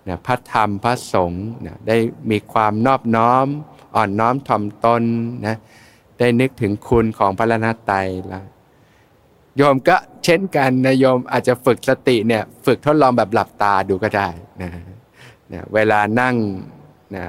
[0.08, 1.98] นะพระธรรมพระสงฆ์นะได้
[2.32, 3.48] มีความนอบน้อม
[3.96, 5.04] อ่อนน้อมถ่อมตน
[5.46, 5.58] นะ
[6.20, 8.46] ได้นึกถึงคุณของพระรัตนตรัยแล้ว
[9.58, 9.95] โยมก็
[10.26, 14.30] เช่นกันนะโยมอาจจะฝึกสติเนี่ยฝึกทดลองแบบหลับตาดูก็ได้
[14.62, 14.72] นะ
[15.53, 16.36] นะเวลานั่ง
[17.16, 17.24] นะ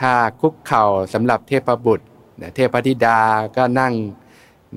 [0.00, 0.84] ถ้าคุกเข่า
[1.14, 2.06] สำหรับเทพบุตร
[2.40, 3.20] นะเทพธิดา
[3.56, 3.92] ก็นั่ง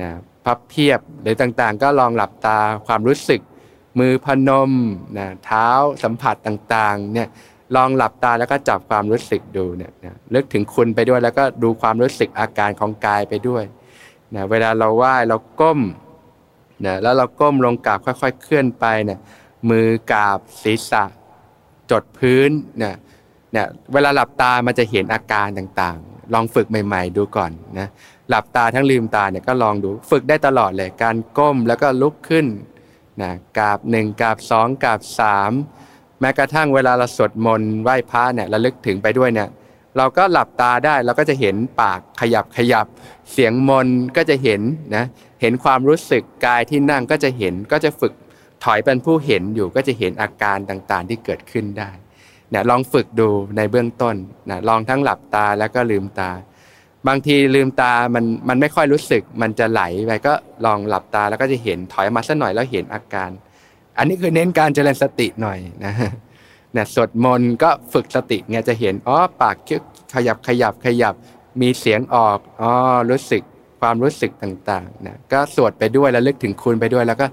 [0.02, 0.10] นะ
[0.46, 2.58] พับเพียบหรือต่างๆ ก็ลองหลับตา
[2.88, 3.42] ความรู้สึก
[4.00, 4.72] มือพนม
[5.18, 5.68] นะเท้า
[6.04, 7.28] สัมผัสต่างๆเนี่ย
[7.76, 13.64] ลองหลับตาแล้วก็จับความรู้สึกดูเนี่ยนะลึกถึงคุณไปด้วยแล้วก็ดูความรู้สึกอาการของกายไปด้วย
[14.36, 15.80] นะเวลาเราไหว้เราก้ม
[16.86, 19.20] นะแล้วเราก้มลงกราบค่อยๆ เคลื่อนไปเนี่ย
[19.70, 21.04] มือกราบศีรษะ
[21.92, 22.96] จดพื้นเนี่ย
[23.54, 27.88] เนี่ยเวลาหลับตามันจะเห็นอาการต่างๆ ลองฝึกใหม่ ๆ ดูก่อนนะ
[28.30, 32.46] หลับตาทั้งลืมตาเนี่ยก็ลองดูฝึกได้ตลอดเลยการก้มแล้วก็ลุกขึ้น
[33.22, 35.52] นะกราบหนึ่งกราบสองกราบสาม
[36.20, 39.50] แม้กระทั่งเวลาเราสวดมนต์ไหว้พระเนี่ยระลึกถึงไปด้วยเนี่ย
[39.98, 42.86] เราก็หลับตาได้เราก็จะเห็นปากขยับขยับ
[43.32, 43.88] เสียงมน
[44.18, 44.62] ก็จะเห็น
[44.96, 45.06] นะ
[45.42, 48.14] เห็นความรู้สึกกายที่นั่งก็จะเห็นก็จะฝึก
[48.64, 51.90] ถอยเป็นผู้เห็นอยู่ก็จะเห็นอาการต่างๆ ที่เกิดขึ้นได้
[52.50, 54.16] เนี่ยลองฝึกดูในเบื้องต้น
[54.50, 56.32] นะลองทั้งหลับตาแล้วก็ลืมตา
[57.08, 60.34] บางทีลืมตามันมันไม่ค่อยรู้สึก มันจะไหลไปก็
[60.66, 63.30] ลองหลับตาแล้วก็จะเห็นถอยมาสักหน่อยแล้วเห็นอาการ
[63.98, 65.94] อันนี้คือเน้นการเจริญสติหน่อยนะ
[66.74, 69.56] เนี่ยสวดมนต์ก็ฝึกสติเนี่ยจะเห็นอ๋อปาก
[70.14, 71.14] ขยับขยับขยับ
[71.62, 72.72] มีเสียงออกอ๋อ
[73.10, 73.44] รู้สึก
[73.82, 77.28] ความรู้สึกต่างๆนะก็สวดไปด้วยแล้วลึกถึงคุณไปด้วย แล้วก็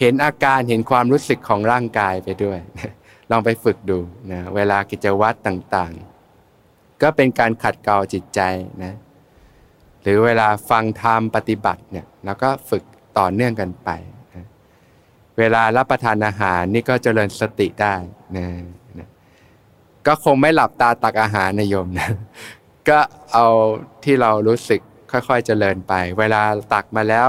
[0.00, 2.58] เห็นอาการเห็นความรู้สึกของร่างกายไปด้วย
[3.30, 3.98] ลองไปฝึกดู
[4.32, 8.40] นะเวลากิจวัตรต่างๆ ก็เป็นการขัดเกลาจิตใจ
[8.84, 8.94] นะ
[10.02, 12.82] หรือเวลาฟังธรรมปฏิบัติเนี่ยเราก็ฝึก
[13.18, 13.88] ต่อเนื่องกันไป
[14.34, 14.44] นะ
[15.38, 17.94] เวลารับประทานอาหารนี่ก็เจริญสติได้
[18.36, 18.79] นะนะ
[20.06, 22.10] ก็คงไม่หลับตาตักอาหารนโยมนะ
[22.88, 22.98] ก็
[23.32, 23.46] เอา
[24.04, 24.80] ที่เรารู้สึก
[25.12, 26.42] ค่อยๆเจริญไป เวลา
[26.74, 27.28] ตักมาแล้ว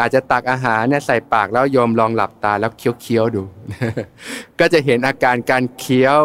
[0.00, 3.42] อาจจะตักอาหารเนี่ยใส่ปากแล้วโยมลองหลับตาแล้วเคี้ยวๆดู
[4.60, 6.20] ก็จะเห็นอาการการเคี้ยว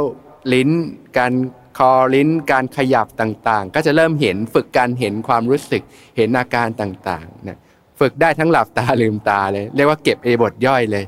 [0.54, 0.70] ลิ้น
[1.18, 1.34] การ
[1.78, 5.82] คอลิ้น การขยับต่างๆ ก็จะเริ่มเห็นฝึกการเห็นความรู้สึก
[6.18, 7.58] เห็นอาการต่างๆนะ
[8.00, 11.06] ฝึกได้ทั้งหลับตาลืมตาเลย เรียกว่าเก็บเอบทย่อยเลย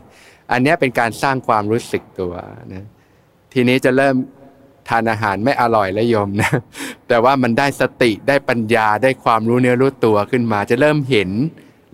[0.51, 2.33] อันนี้เป็นการสร้างความรู้สึกตัว
[2.73, 2.85] นะ
[3.53, 4.15] ทีนี้จะเริ่ม
[4.89, 6.51] ทานอาหารไม่อร่อยและยมนะ
[7.07, 11.29] แต่ว่ามันได้สติได้ปัญญาได้ความรู้เนื้อรู้ตัวขึ้นมา จะเริ่มเห็น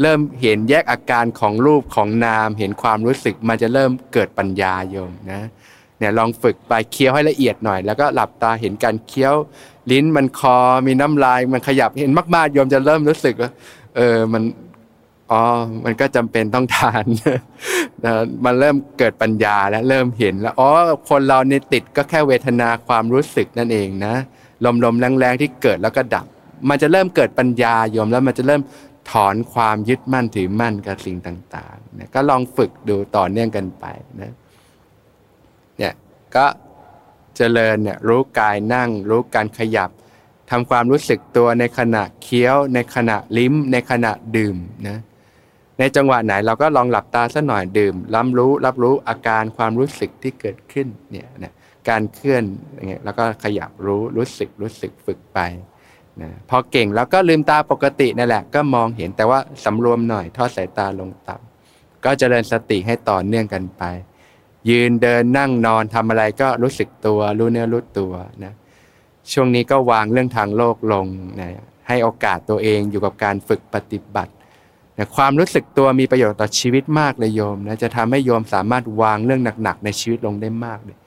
[0.01, 5.41] เริ่มเห็นแยกอาการของรูปของนาม เห็นความรู้สึกมันจะเริ่มเกิดปัญญาโยมนะ
[5.99, 9.35] เนี่ยลองฝึกไปเคี้ยวให้ละเอียดหน่อย แล้วก็หลับตาเห็นการเคี้ยว
[9.91, 13.51] ลิ้นมันคอมีน้ำลายมันขยับเห็นมากๆโยมจะเริ่มรู้สึกว่า
[13.95, 14.43] เออมัน
[15.31, 15.41] อ๋อ
[15.85, 17.39] มันก็จำเป็นต้องทานนะ
[18.45, 20.69] มันเริ่มเกิดปัญญาแล้วเริ่มเห็นแล้วอ๋อ
[21.09, 24.15] คนเราเนี่ยติดก็แค่เวทนาความรู้สึกนั่นเองนะ
[24.83, 26.25] ลมๆแรงๆที่เกิดแล้วก็ดับ
[26.69, 28.61] มันจะเริ่มเกิดปัญญาโยมแล้วมันจะเริ่ม
[29.11, 33.85] ถอนความยึดมั่นถือมั่นกับสิ่งต่างๆนะก็ลองฝึกดูต่อเนื่องกันไป
[34.21, 34.33] นะ
[35.77, 35.93] เนี่ย
[36.35, 36.45] ก็
[37.35, 39.89] เจริญเนี่ยรู้กายนั่ง รู้การขยับ
[40.49, 44.57] ทำความรู้สึกตัวในขณะเคี้ยว ในขณะลิ้ม ในขณะดื่ม
[44.87, 44.97] นะ
[45.79, 51.53] ในจังหวะไหนเราก็ลองหลับตาสักหน่อยดื่มรับรู้รับรู้อาการความรู้สึกที่เกิดขึ้นเนี่ยนะ
[51.89, 52.43] การเคลื่อน
[52.75, 55.39] อย่างเงี้ยแล้วก็ขยับรู้รู้สึกรู้สึกฝึกไป
[56.21, 63.83] นะพอเก่งแล้วก็ลืมตาปกตินั่นแหละก็มองเห็นแต่ว่าสำรวมหน่อยทอดสายตาลงต่ำก็จเจริญสติให้ต่อเนื่องกันไป
[64.69, 68.13] ยืนเดินนั่งนอนทำอะไรก็รู้สึกตัวรู้เนื้อรู้ตัว
[68.43, 68.53] นะ
[69.31, 71.05] ช่วงนี้ก็วางเรื่องทางโลกลง
[71.39, 71.49] นะ
[71.87, 74.33] ให้โอกาสตัวเองอยู่กับการฝึกปฏิบัติ
[75.15, 80.97] ความรู้สึกตัวมีประโยชน์ต่อชีวิตมากเลยโยมนะจะทำให้โยมสามารถวางเรื่องหนักๆในชีวิตลงได้มากเลย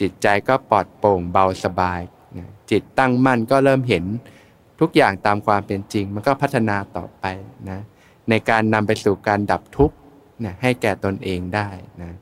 [0.00, 2.00] จิตใจก็ปลอดโปร่งเบาสบาย
[2.38, 4.04] นะจิตตั้งมั่นก็เริ่มเห็น
[4.80, 7.24] ทุกอย่างตามความเป็นจริง มันก็พัฒนาต่อไป
[7.70, 7.80] นะ
[8.30, 9.96] ในการนำไปสู่การดับทุกข์
[10.44, 11.68] นะให้แก่ตนเองได้
[12.02, 12.12] นะ